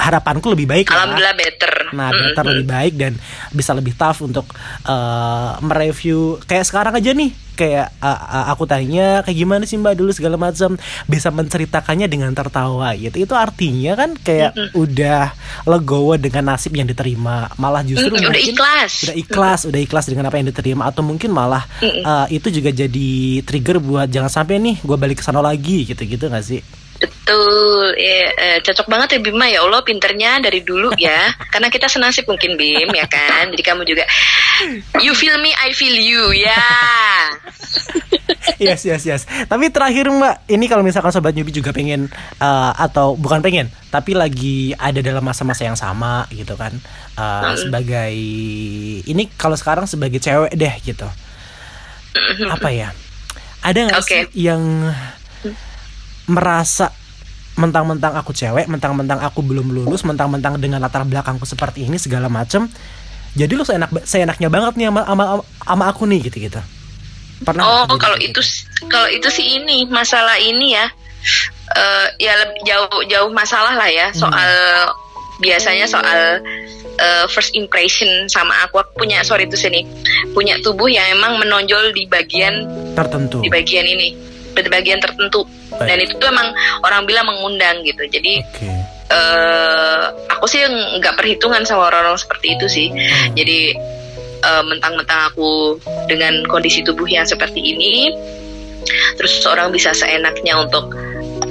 harapanku 0.00 0.56
lebih 0.56 0.66
baik 0.66 0.86
Alhamdulillah 0.88 1.36
ya. 1.36 1.40
better. 1.44 1.74
Nah, 1.92 2.08
better 2.08 2.32
mm-hmm. 2.32 2.50
lebih 2.56 2.66
baik 2.66 2.94
dan 2.96 3.12
bisa 3.52 3.76
lebih 3.76 3.92
tough 3.92 4.24
untuk 4.24 4.48
uh, 4.88 5.60
mereview 5.60 6.40
kayak 6.48 6.64
sekarang 6.64 6.96
aja 6.96 7.12
nih. 7.12 7.32
Kayak 7.60 7.92
uh, 8.00 8.48
aku 8.48 8.64
tanya 8.64 9.20
kayak 9.20 9.36
gimana 9.36 9.68
sih 9.68 9.76
Mbak 9.76 9.92
dulu 10.00 10.16
segala 10.16 10.40
macam 10.40 10.80
bisa 11.04 11.28
menceritakannya 11.28 12.08
dengan 12.08 12.32
tertawa 12.32 12.96
gitu. 12.96 13.20
Itu 13.20 13.36
artinya 13.36 14.00
kan 14.00 14.16
kayak 14.16 14.56
mm-hmm. 14.56 14.80
udah 14.80 15.22
legowo 15.68 16.16
dengan 16.16 16.56
nasib 16.56 16.72
yang 16.72 16.88
diterima. 16.88 17.52
Malah 17.60 17.84
justru 17.84 18.16
mm-hmm. 18.16 18.32
udah 18.32 18.42
ikhlas. 18.48 18.92
Udah 19.04 19.16
ikhlas, 19.20 19.58
mm-hmm. 19.60 19.70
udah 19.76 19.80
ikhlas 19.84 20.06
dengan 20.08 20.24
apa 20.32 20.36
yang 20.40 20.48
diterima 20.48 20.82
atau 20.88 21.04
mungkin 21.04 21.36
malah 21.36 21.68
mm-hmm. 21.84 22.02
uh, 22.08 22.26
itu 22.32 22.48
juga 22.48 22.72
jadi 22.72 23.10
trigger 23.44 23.76
buat 23.76 24.08
jangan 24.08 24.32
sampai 24.32 24.56
nih 24.56 24.76
gue 24.80 24.96
balik 24.96 25.20
ke 25.20 25.24
sana 25.28 25.44
lagi 25.44 25.84
gitu-gitu 25.84 26.32
gak 26.32 26.40
sih? 26.40 26.64
Betul, 27.00 27.96
ya, 27.96 28.28
eh, 28.36 28.58
cocok 28.60 28.84
banget 28.84 29.16
ya 29.16 29.20
Bima 29.24 29.48
ya 29.48 29.64
Allah 29.64 29.80
pinternya 29.80 30.36
dari 30.44 30.60
dulu 30.60 30.92
ya. 31.00 31.32
Karena 31.48 31.72
kita 31.72 31.88
senasib 31.88 32.28
mungkin 32.28 32.60
Bim 32.60 32.92
ya 32.92 33.08
kan. 33.08 33.48
Jadi 33.48 33.62
kamu 33.64 33.88
juga 33.88 34.04
you 35.00 35.16
feel 35.16 35.40
me, 35.40 35.56
I 35.56 35.72
feel 35.72 35.96
you 35.96 36.36
ya. 36.36 36.60
yes 38.60 38.84
yes 38.84 39.08
yes. 39.08 39.24
Tapi 39.48 39.72
terakhir 39.72 40.12
Mbak, 40.12 40.52
ini 40.52 40.64
kalau 40.68 40.84
misalkan 40.84 41.08
sobat 41.08 41.32
Nyubi 41.32 41.56
juga 41.56 41.72
pengen 41.72 42.12
uh, 42.36 42.72
atau 42.76 43.16
bukan 43.16 43.40
pengen, 43.40 43.72
tapi 43.88 44.12
lagi 44.12 44.76
ada 44.76 45.00
dalam 45.00 45.24
masa-masa 45.24 45.64
yang 45.64 45.80
sama 45.80 46.28
gitu 46.28 46.52
kan. 46.60 46.76
Uh, 47.16 47.52
hmm. 47.52 47.56
sebagai 47.56 48.14
ini 49.08 49.28
kalau 49.40 49.56
sekarang 49.56 49.88
sebagai 49.88 50.20
cewek 50.20 50.52
deh 50.52 50.74
gitu. 50.84 51.08
Apa 52.52 52.68
ya? 52.68 52.92
Ada 53.64 53.88
nggak 53.88 54.00
okay. 54.04 54.24
sih 54.28 54.48
yang 54.48 54.60
merasa 56.30 56.94
mentang-mentang 57.58 58.14
aku 58.14 58.30
cewek, 58.32 58.70
mentang-mentang 58.70 59.18
aku 59.20 59.42
belum 59.42 59.68
lulus, 59.68 60.06
mentang-mentang 60.06 60.56
dengan 60.56 60.80
latar 60.80 61.02
belakangku 61.04 61.44
seperti 61.44 61.84
ini 61.90 61.98
segala 61.98 62.30
macem. 62.30 62.70
Jadi 63.34 63.52
lu 63.54 63.62
seenak 63.62 63.90
seenaknya 64.06 64.48
banget 64.50 64.74
nih 64.78 64.86
sama 64.90 65.02
sama, 65.06 65.24
sama 65.44 65.84
aku 65.90 66.02
nih 66.06 66.30
gitu-gitu. 66.30 66.58
Pernah 67.44 67.86
Oh, 67.86 67.96
kalau 67.98 68.16
gitu? 68.18 68.40
itu 68.40 68.40
kalau 68.90 69.08
itu 69.10 69.28
sih 69.30 69.60
ini 69.60 69.86
masalah 69.86 70.38
ini 70.40 70.78
ya. 70.78 70.86
Uh, 71.70 72.08
ya 72.18 72.34
jauh 72.66 73.04
jauh 73.06 73.30
masalah 73.30 73.76
lah 73.76 73.86
ya 73.86 74.10
soal 74.10 74.50
hmm. 74.90 75.38
biasanya 75.38 75.86
soal 75.86 76.42
uh, 76.98 77.24
first 77.30 77.54
impression 77.54 78.26
sama 78.26 78.52
aku. 78.66 78.80
aku 78.82 79.04
punya 79.04 79.22
sorry 79.22 79.46
itu 79.46 79.54
sini 79.54 79.86
punya 80.32 80.58
tubuh 80.64 80.88
yang 80.90 81.06
emang 81.12 81.38
menonjol 81.38 81.92
di 81.94 82.08
bagian 82.10 82.66
tertentu 82.96 83.44
di 83.44 83.52
bagian 83.52 83.86
ini 83.86 84.29
bagian 84.54 85.00
tertentu 85.00 85.46
Baik. 85.74 85.86
dan 85.86 85.96
itu 86.02 86.12
tuh 86.18 86.28
emang 86.28 86.48
orang 86.84 87.02
bilang 87.06 87.26
mengundang 87.26 87.82
gitu 87.86 88.02
jadi 88.10 88.42
okay. 88.44 88.68
uh, 88.68 88.76
eh, 89.14 90.04
aku 90.36 90.46
sih 90.50 90.60
nggak 91.00 91.14
perhitungan 91.16 91.62
sama 91.64 91.88
orang-orang 91.88 92.18
seperti 92.18 92.58
itu 92.58 92.66
sih 92.66 92.86
hmm. 92.90 93.34
jadi 93.38 93.60
uh, 94.44 94.62
mentang-mentang 94.66 95.30
aku 95.32 95.78
dengan 96.10 96.44
kondisi 96.48 96.82
tubuh 96.82 97.06
yang 97.06 97.24
seperti 97.24 97.60
ini 97.60 98.10
terus 99.20 99.44
orang 99.46 99.70
bisa 99.70 99.92
seenaknya 99.92 100.56
untuk 100.56 100.96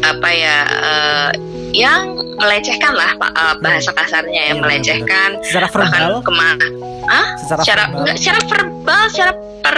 apa 0.02 0.30
ya 0.34 0.58
uh, 0.66 1.30
yang 1.76 2.18
melecehkan 2.40 2.94
lah 2.96 3.12
uh, 3.20 3.56
bahasa 3.62 3.94
kasarnya 3.94 4.54
yang 4.54 4.60
melecehkan. 4.64 5.38
Secara 5.46 5.68
verbal? 5.70 6.22
ke 6.24 6.32
mana 6.34 6.68
ah 7.10 7.28
secara, 7.42 7.62
secara 7.66 7.82
verbal. 7.90 8.00
Enggak, 8.00 8.16
secara 8.22 8.40
verbal 8.46 9.04
secara 9.10 9.32
per 9.60 9.78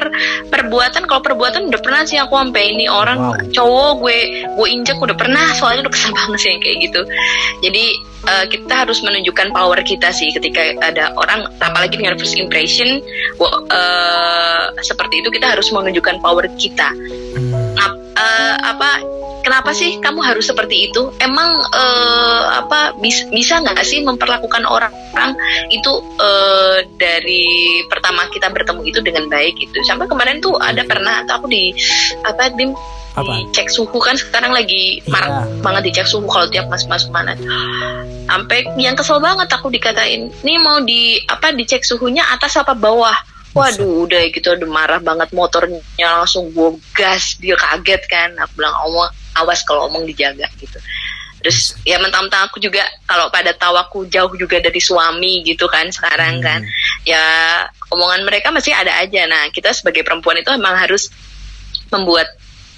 perbuatan. 0.51 1.01
Kalau 1.10 1.21
perbuatan 1.25 1.62
udah 1.71 1.82
pernah 1.82 2.01
sih 2.06 2.19
aku 2.19 2.38
sampai 2.38 2.63
ini 2.77 2.86
orang 2.91 3.17
wow. 3.17 3.36
cowok 3.49 3.91
gue 4.04 4.17
gue 4.45 4.67
injek 4.69 4.97
udah 4.99 5.17
pernah 5.17 5.49
soalnya 5.58 5.88
udah 5.88 5.93
kesel 5.93 6.12
banget 6.19 6.39
sih 6.43 6.54
kayak 6.62 6.77
gitu. 6.86 7.01
Jadi 7.65 7.86
uh, 8.27 8.45
kita 8.51 8.73
harus 8.86 8.99
menunjukkan 9.01 9.47
power 9.56 9.80
kita 9.82 10.13
sih 10.13 10.30
ketika 10.36 10.62
ada 10.84 11.15
orang 11.17 11.49
apalagi 11.63 11.97
dengan 11.97 12.19
first 12.19 12.38
impression 12.38 13.01
uh, 13.41 14.63
seperti 14.86 15.23
itu 15.25 15.30
kita 15.34 15.58
harus 15.58 15.67
menunjukkan 15.73 16.21
power 16.21 16.45
kita. 16.60 16.91
Hmm. 17.32 17.95
uh, 18.19 18.56
apa 18.62 19.20
kenapa 19.41 19.75
sih 19.75 19.97
kamu 19.99 20.21
harus 20.21 20.47
seperti 20.47 20.89
itu? 20.89 21.12
Emang 21.19 21.60
uh, 21.60 22.43
apa 22.63 22.97
bis, 23.01 23.25
bisa 23.30 23.60
nggak 23.62 23.82
sih 23.84 24.01
memperlakukan 24.06 24.63
orang 24.65 24.93
itu 25.69 25.91
uh, 26.17 26.82
dari 26.97 27.84
pertama 27.91 28.25
kita 28.32 28.49
bertemu 28.49 28.82
itu 28.88 28.99
dengan 29.04 29.27
baik 29.27 29.58
itu? 29.60 29.77
Sampai 29.86 30.08
kemarin 30.08 30.39
tuh 30.39 30.56
ada 30.58 30.82
pernah 30.88 31.25
atau 31.25 31.43
aku 31.43 31.47
di 31.51 31.73
apa 32.23 32.54
dim 32.56 32.73
apa? 33.12 33.43
cek 33.51 33.67
suhu 33.67 33.99
kan 33.99 34.15
sekarang 34.15 34.56
lagi 34.56 35.04
iya. 35.04 35.12
marak 35.12 35.51
banget 35.60 35.91
dicek 35.91 36.08
suhu 36.08 36.23
kalau 36.32 36.47
tiap 36.47 36.71
masuk 36.71 36.88
masuk 36.88 37.12
mana 37.12 37.36
sampai 38.23 38.63
yang 38.80 38.95
kesel 38.95 39.19
banget 39.19 39.51
aku 39.51 39.67
dikatain 39.67 40.32
ini 40.32 40.56
mau 40.63 40.80
di 40.80 41.19
apa 41.27 41.51
dicek 41.51 41.84
suhunya 41.84 42.23
atas 42.32 42.56
apa 42.56 42.71
bawah 42.71 43.15
Waduh, 43.51 44.08
udah 44.08 44.32
gitu 44.32 44.56
udah 44.56 44.69
marah 44.71 45.04
banget 45.04 45.27
motornya 45.36 45.84
langsung 45.99 46.56
gue 46.56 46.80
gas 46.95 47.36
dia 47.36 47.60
kaget 47.60 47.99
kan. 48.08 48.32
Aku 48.39 48.63
bilang 48.63 48.71
omong 48.88 49.12
awas 49.37 49.63
kalau 49.63 49.87
omong 49.87 50.03
dijaga 50.07 50.47
gitu. 50.59 50.77
Terus 51.41 51.73
ya 51.81 51.97
mentang-mentang 51.97 52.45
aku 52.47 52.61
juga 52.61 52.85
kalau 53.09 53.33
pada 53.33 53.49
tahu 53.57 53.73
aku 53.73 53.97
jauh 54.05 54.29
juga 54.37 54.61
dari 54.61 54.77
suami 54.77 55.41
gitu 55.41 55.65
kan 55.65 55.89
sekarang 55.89 56.37
hmm. 56.37 56.45
kan. 56.45 56.61
Ya 57.03 57.23
omongan 57.89 58.21
mereka 58.23 58.53
masih 58.53 58.71
ada 58.77 58.93
aja. 59.01 59.25
Nah, 59.25 59.49
kita 59.49 59.73
sebagai 59.73 60.05
perempuan 60.05 60.37
itu 60.37 60.53
emang 60.53 60.77
harus 60.77 61.09
membuat 61.89 62.29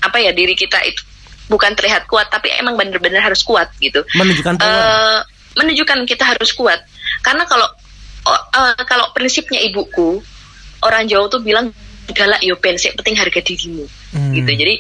apa 0.04 0.20
ya 0.20 0.32
diri 0.32 0.56
kita 0.56 0.80
itu 0.84 1.04
bukan 1.52 1.76
terlihat 1.76 2.08
kuat 2.08 2.32
tapi 2.32 2.52
emang 2.56 2.80
bener-bener 2.80 3.20
harus 3.20 3.44
kuat 3.44 3.68
gitu. 3.84 4.02
Menunjukkan 4.16 4.56
Uh, 4.64 5.20
menunjukkan 5.60 6.08
kita 6.08 6.24
harus 6.24 6.56
kuat. 6.56 6.80
Karena 7.20 7.44
kalau 7.44 7.68
uh, 8.28 8.84
kalau 8.88 9.12
prinsipnya 9.12 9.60
ibuku 9.60 10.24
orang 10.84 11.08
Jawa 11.08 11.28
tuh 11.28 11.44
bilang 11.44 11.72
galak 12.12 12.44
yo 12.44 12.60
pensek 12.60 12.96
penting 13.00 13.16
harga 13.16 13.40
dirimu 13.40 13.88
hmm. 13.88 14.32
gitu 14.36 14.52
jadi 14.52 14.76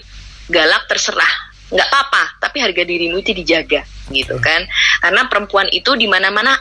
galak 0.51 0.83
terserah 0.91 1.52
nggak 1.71 1.87
apa-apa 1.89 2.23
tapi 2.43 2.59
harga 2.59 2.83
dirimu 2.83 3.19
itu 3.23 3.31
dijaga 3.31 3.81
gitu 4.11 4.35
kan. 4.39 4.65
Karena 4.99 5.27
perempuan 5.31 5.67
itu 5.71 5.95
di 5.95 6.05
mana-mana 6.09 6.57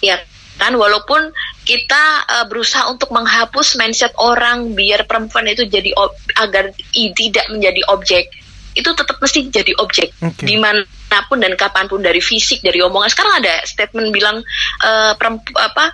ya 0.00 0.18
kan 0.60 0.76
walaupun 0.76 1.32
kita 1.64 2.02
uh, 2.28 2.46
berusaha 2.46 2.86
untuk 2.92 3.08
menghapus 3.10 3.80
mindset 3.80 4.12
orang 4.20 4.76
biar 4.76 5.08
perempuan 5.08 5.48
itu 5.48 5.64
jadi 5.64 5.90
agar 6.38 6.70
i, 6.92 7.10
tidak 7.16 7.48
menjadi 7.48 7.82
objek 7.88 8.28
itu 8.72 8.88
tetap 8.96 9.20
mesti 9.20 9.52
jadi 9.52 9.72
objek. 9.80 10.16
Okay. 10.16 10.48
di 10.48 10.56
mana 10.56 10.84
pun 11.28 11.40
dan 11.40 11.52
kapan 11.60 11.88
pun 11.92 12.00
dari 12.00 12.24
fisik 12.24 12.64
dari 12.64 12.80
omongan. 12.80 13.12
Sekarang 13.12 13.44
ada 13.44 13.60
statement 13.68 14.08
bilang 14.12 14.40
uh, 14.80 15.12
perempu 15.16 15.52
apa 15.60 15.92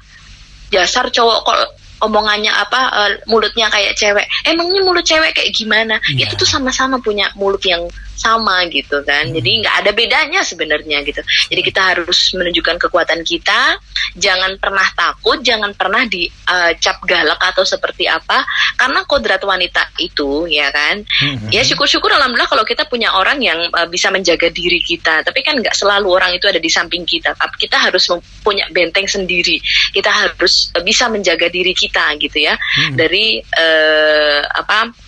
dasar 0.70 1.11
cowok 1.11 1.38
kok 1.42 1.59
omongannya 2.07 2.55
apa 2.55 2.81
uh, 2.94 3.11
mulutnya 3.27 3.66
kayak 3.66 3.98
cewek. 3.98 4.27
Emangnya 4.46 4.81
mulut 4.87 5.03
cewek 5.03 5.35
kayak 5.35 5.51
gimana? 5.51 5.98
Yeah. 6.14 6.31
itu 6.31 6.38
tuh 6.38 6.46
sama-sama 6.46 7.03
punya 7.03 7.31
mulut 7.35 7.62
yang 7.66 7.83
sama 8.18 8.66
gitu 8.66 9.00
kan. 9.07 9.31
Hmm. 9.31 9.35
jadi 9.38 9.50
nggak 9.62 9.76
ada 9.85 9.90
bedanya 9.94 10.40
sebenarnya 10.42 11.07
gitu. 11.07 11.22
Jadi 11.22 11.61
kita 11.62 11.81
harus 11.94 12.35
menunjukkan 12.35 12.76
kekuatan 12.88 13.22
kita. 13.22 13.78
Jangan 14.18 14.59
pernah 14.59 14.85
takut 14.92 15.38
jangan 15.40 15.72
pernah 15.78 16.02
dicap 16.04 16.98
uh, 16.98 17.07
galak 17.07 17.40
atau 17.40 17.62
seperti 17.62 18.11
apa. 18.11 18.42
Karena 18.74 19.07
kodrat 19.07 19.42
wanita 19.42 19.94
itu 20.02 20.50
ya 20.50 20.68
kan 20.74 21.02
hmm. 21.07 21.54
ya 21.54 21.62
syukur-syukur 21.62 22.11
alhamdulillah 22.11 22.50
kalau 22.50 22.66
kita 22.66 22.90
punya 22.90 23.14
orang 23.14 23.38
yang 23.38 23.59
uh, 23.70 23.87
bisa 23.87 24.11
menjaga 24.11 24.50
diri 24.50 24.83
kita. 24.83 25.22
Tapi 25.22 25.40
kan 25.46 25.62
nggak 25.62 25.78
selalu 25.78 26.11
orang 26.11 26.35
itu 26.35 26.50
ada 26.50 26.59
di 26.59 26.68
samping 26.68 27.07
kita. 27.07 27.38
Tapi 27.38 27.54
kita 27.57 27.78
harus 27.78 28.11
punya 28.42 28.66
benteng 28.74 29.07
sendiri. 29.07 29.62
Kita 29.94 30.11
harus 30.11 30.74
uh, 30.74 30.83
bisa 30.83 31.07
menjaga 31.07 31.46
diri 31.46 31.72
kita 31.72 32.18
gitu 32.18 32.42
ya. 32.42 32.59
Hmm. 32.59 32.94
dari 32.98 33.38
uh, 33.40 34.42
apa 34.44 35.08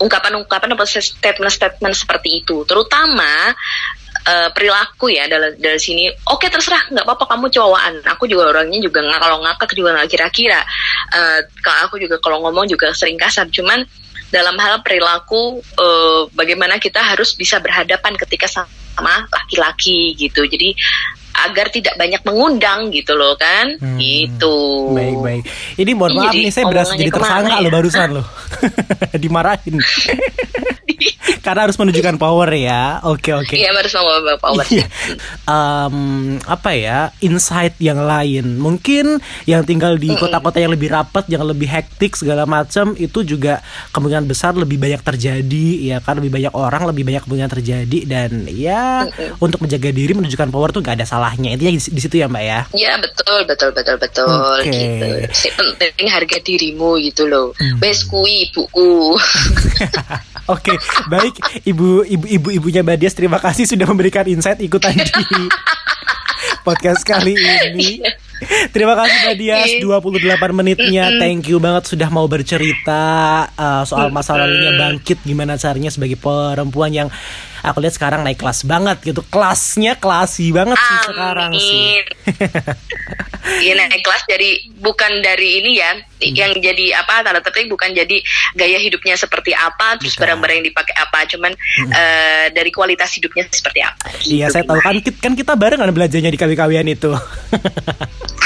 ungkapan-ungkapan 0.00 0.74
atau 0.74 0.86
statement-statement 0.86 1.94
seperti 1.94 2.42
itu. 2.42 2.66
Terutama 2.66 3.54
uh, 4.24 4.48
perilaku 4.50 5.12
ya 5.12 5.28
dari 5.28 5.54
dari 5.60 5.80
sini 5.80 6.08
oke 6.10 6.40
okay, 6.40 6.48
terserah 6.50 6.90
nggak 6.90 7.04
apa-apa 7.04 7.24
kamu 7.36 7.46
cowokan 7.52 7.94
aku 8.08 8.24
juga 8.26 8.50
orangnya 8.50 8.80
juga 8.80 9.04
nggak 9.04 9.20
kalau 9.20 9.38
ngakak 9.44 9.70
juga 9.76 9.90
nggak 10.00 10.08
kira-kira. 10.10 10.60
Uh, 11.14 11.40
aku 11.86 12.00
juga 12.00 12.18
kalau 12.18 12.42
ngomong 12.46 12.66
juga 12.66 12.90
sering 12.96 13.20
kasar. 13.20 13.46
Cuman 13.52 13.84
dalam 14.34 14.58
hal 14.58 14.82
perilaku 14.82 15.62
uh, 15.78 16.26
bagaimana 16.34 16.82
kita 16.82 16.98
harus 16.98 17.38
bisa 17.38 17.62
berhadapan 17.62 18.18
ketika 18.18 18.50
sama 18.50 19.30
laki-laki 19.30 20.18
gitu. 20.18 20.42
Jadi 20.46 20.74
agar 21.34 21.66
tidak 21.74 21.98
banyak 21.98 22.22
mengundang 22.22 22.94
gitu 22.94 23.18
loh 23.18 23.34
kan? 23.34 23.74
Hmm, 23.78 23.98
gitu. 23.98 24.90
Baik 24.94 25.18
baik 25.20 25.44
ini 25.78 25.92
mohon 25.94 26.12
maaf 26.16 26.34
nih 26.34 26.52
saya 26.52 26.64
berasa 26.70 26.92
jadi 26.94 27.10
tersangka 27.10 27.56
ya? 27.58 27.64
lo 27.64 27.70
barusan 27.72 28.08
lo 28.20 28.22
dimarahin 29.22 29.76
karena 31.44 31.68
harus 31.68 31.76
menunjukkan 31.76 32.16
power 32.16 32.48
ya. 32.56 33.00
Oke 33.04 33.36
oke. 33.36 33.54
Iya 33.56 33.72
harus 33.72 33.92
menunjukkan 33.92 34.38
power. 34.40 34.64
um, 35.48 35.96
apa 36.44 36.70
ya 36.76 36.98
insight 37.20 37.76
yang 37.80 38.00
lain? 38.00 38.56
Mungkin 38.60 39.20
yang 39.48 39.62
tinggal 39.64 39.96
di 40.00 40.12
kota-kota 40.16 40.60
yang 40.60 40.72
lebih 40.72 40.92
rapat, 40.92 41.28
yang 41.28 41.44
lebih 41.44 41.68
hektik 41.68 42.16
segala 42.16 42.48
macam 42.48 42.96
itu 42.96 43.24
juga 43.24 43.60
kemungkinan 43.92 44.26
besar 44.28 44.56
lebih 44.56 44.80
banyak 44.80 45.00
terjadi 45.04 45.66
ya 45.94 45.96
kan 46.00 46.18
lebih 46.20 46.32
banyak 46.32 46.52
orang 46.54 46.88
lebih 46.88 47.04
banyak 47.04 47.22
kemungkinan 47.26 47.52
terjadi 47.52 47.98
dan 48.08 48.30
ya 48.48 49.08
mm-hmm. 49.08 49.44
untuk 49.44 49.60
menjaga 49.64 49.90
diri 49.90 50.12
menunjukkan 50.16 50.48
power 50.48 50.70
tuh 50.70 50.80
gak 50.84 51.00
ada 51.00 51.06
salahnya 51.08 51.54
intinya 51.56 51.72
di, 51.74 51.80
di 51.80 52.00
situ 52.00 52.20
ya 52.20 52.26
mbak 52.28 52.44
ya. 52.44 52.60
Iya 52.72 52.92
betul 53.00 53.38
betul 53.48 53.70
betul 53.72 53.96
betul 54.00 54.60
okay. 54.60 54.72
gitu. 54.72 55.06
Si 55.34 55.48
penting 55.52 56.08
harga 56.08 56.38
dirimu 56.40 56.96
gitu 57.00 57.28
loh. 57.28 57.52
Hmm. 57.56 57.80
Wes 57.80 58.04
kui 58.06 58.48
ibuku. 58.48 59.16
Oke, 60.74 60.82
okay, 60.90 61.06
baik 61.10 61.34
Ibu 61.64 61.88
Ibu 62.06 62.26
Ibu 62.26 62.48
ibunya 62.62 62.80
Mbak 62.82 62.96
Dias 62.98 63.14
terima 63.14 63.38
kasih 63.38 63.64
sudah 63.64 63.86
memberikan 63.86 64.26
insight 64.26 64.58
ikutan 64.60 64.94
di 64.94 65.04
podcast 66.66 67.04
kali 67.04 67.36
ini. 67.36 68.00
Terima 68.72 68.98
kasih 68.98 69.16
Mbak 69.24 69.36
Dias 69.38 69.70
28 69.80 70.52
menitnya. 70.52 71.12
Thank 71.16 71.52
you 71.52 71.62
banget 71.62 71.88
sudah 71.88 72.08
mau 72.10 72.26
bercerita 72.26 73.02
uh, 73.54 73.84
soal 73.86 74.10
masa 74.10 74.36
lalunya 74.36 74.74
bangkit 74.74 75.22
gimana 75.22 75.60
caranya 75.60 75.92
sebagai 75.92 76.18
perempuan 76.18 76.90
yang 76.90 77.08
aku 77.64 77.80
lihat 77.80 77.96
sekarang 77.96 78.20
naik 78.20 78.36
kelas 78.36 78.68
banget 78.68 79.00
gitu. 79.00 79.24
Kelasnya 79.32 79.96
klasi 79.96 80.52
banget 80.52 80.76
sih 80.76 80.96
Amin. 81.00 81.08
sekarang 81.08 81.50
sih. 81.56 81.92
Iya 83.44 83.76
naik 83.76 84.00
kelas 84.00 84.24
dari 84.24 84.72
bukan 84.80 85.20
dari 85.20 85.60
ini 85.60 85.76
ya, 85.76 85.92
hmm. 85.92 86.32
yang 86.32 86.52
jadi 86.64 86.96
apa 86.96 87.20
tanda 87.20 87.44
petik 87.44 87.68
bukan 87.68 87.92
jadi 87.92 88.16
gaya 88.56 88.80
hidupnya 88.80 89.20
seperti 89.20 89.52
apa, 89.52 90.00
terus 90.00 90.16
barang-barang 90.16 90.64
yang 90.64 90.66
dipakai 90.72 90.96
apa, 90.96 91.28
cuman 91.28 91.52
hmm. 91.52 91.92
uh, 91.92 92.46
dari 92.56 92.72
kualitas 92.72 93.12
hidupnya 93.20 93.44
seperti 93.52 93.84
apa. 93.84 94.04
Iya, 94.24 94.48
saya 94.48 94.64
tahu 94.64 94.80
kan 94.80 94.96
kan 95.20 95.32
kita 95.36 95.60
bareng 95.60 95.76
kan 95.76 95.92
belajarnya 95.92 96.32
di 96.32 96.40
kawi-kawian 96.40 96.88
itu. 96.88 97.12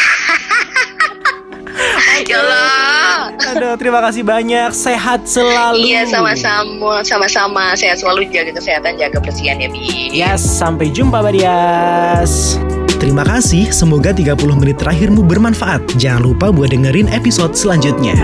Ya 2.27 2.39
Allah. 2.41 3.33
Aduh, 3.55 3.75
terima 3.81 4.01
kasih 4.05 4.23
banyak. 4.23 4.71
Sehat 4.75 5.25
selalu. 5.25 5.83
Iya, 5.83 6.07
sama-sama. 6.07 7.01
Sama-sama. 7.03 7.65
Sehat 7.75 8.03
selalu 8.03 8.29
jaga 8.31 8.53
kesehatan, 8.55 8.99
jaga 9.01 9.19
kebersihan 9.19 9.57
ya, 9.59 9.69
Bi. 9.71 10.13
Yes, 10.13 10.43
sampai 10.45 10.93
jumpa, 10.93 11.25
Badias. 11.25 12.61
Terima 12.99 13.23
kasih, 13.23 13.71
semoga 13.71 14.11
30 14.11 14.59
menit 14.59 14.83
terakhirmu 14.83 15.23
bermanfaat. 15.23 15.87
Jangan 16.03 16.27
lupa 16.27 16.51
buat 16.51 16.75
dengerin 16.75 17.07
episode 17.15 17.55
selanjutnya. 17.55 18.19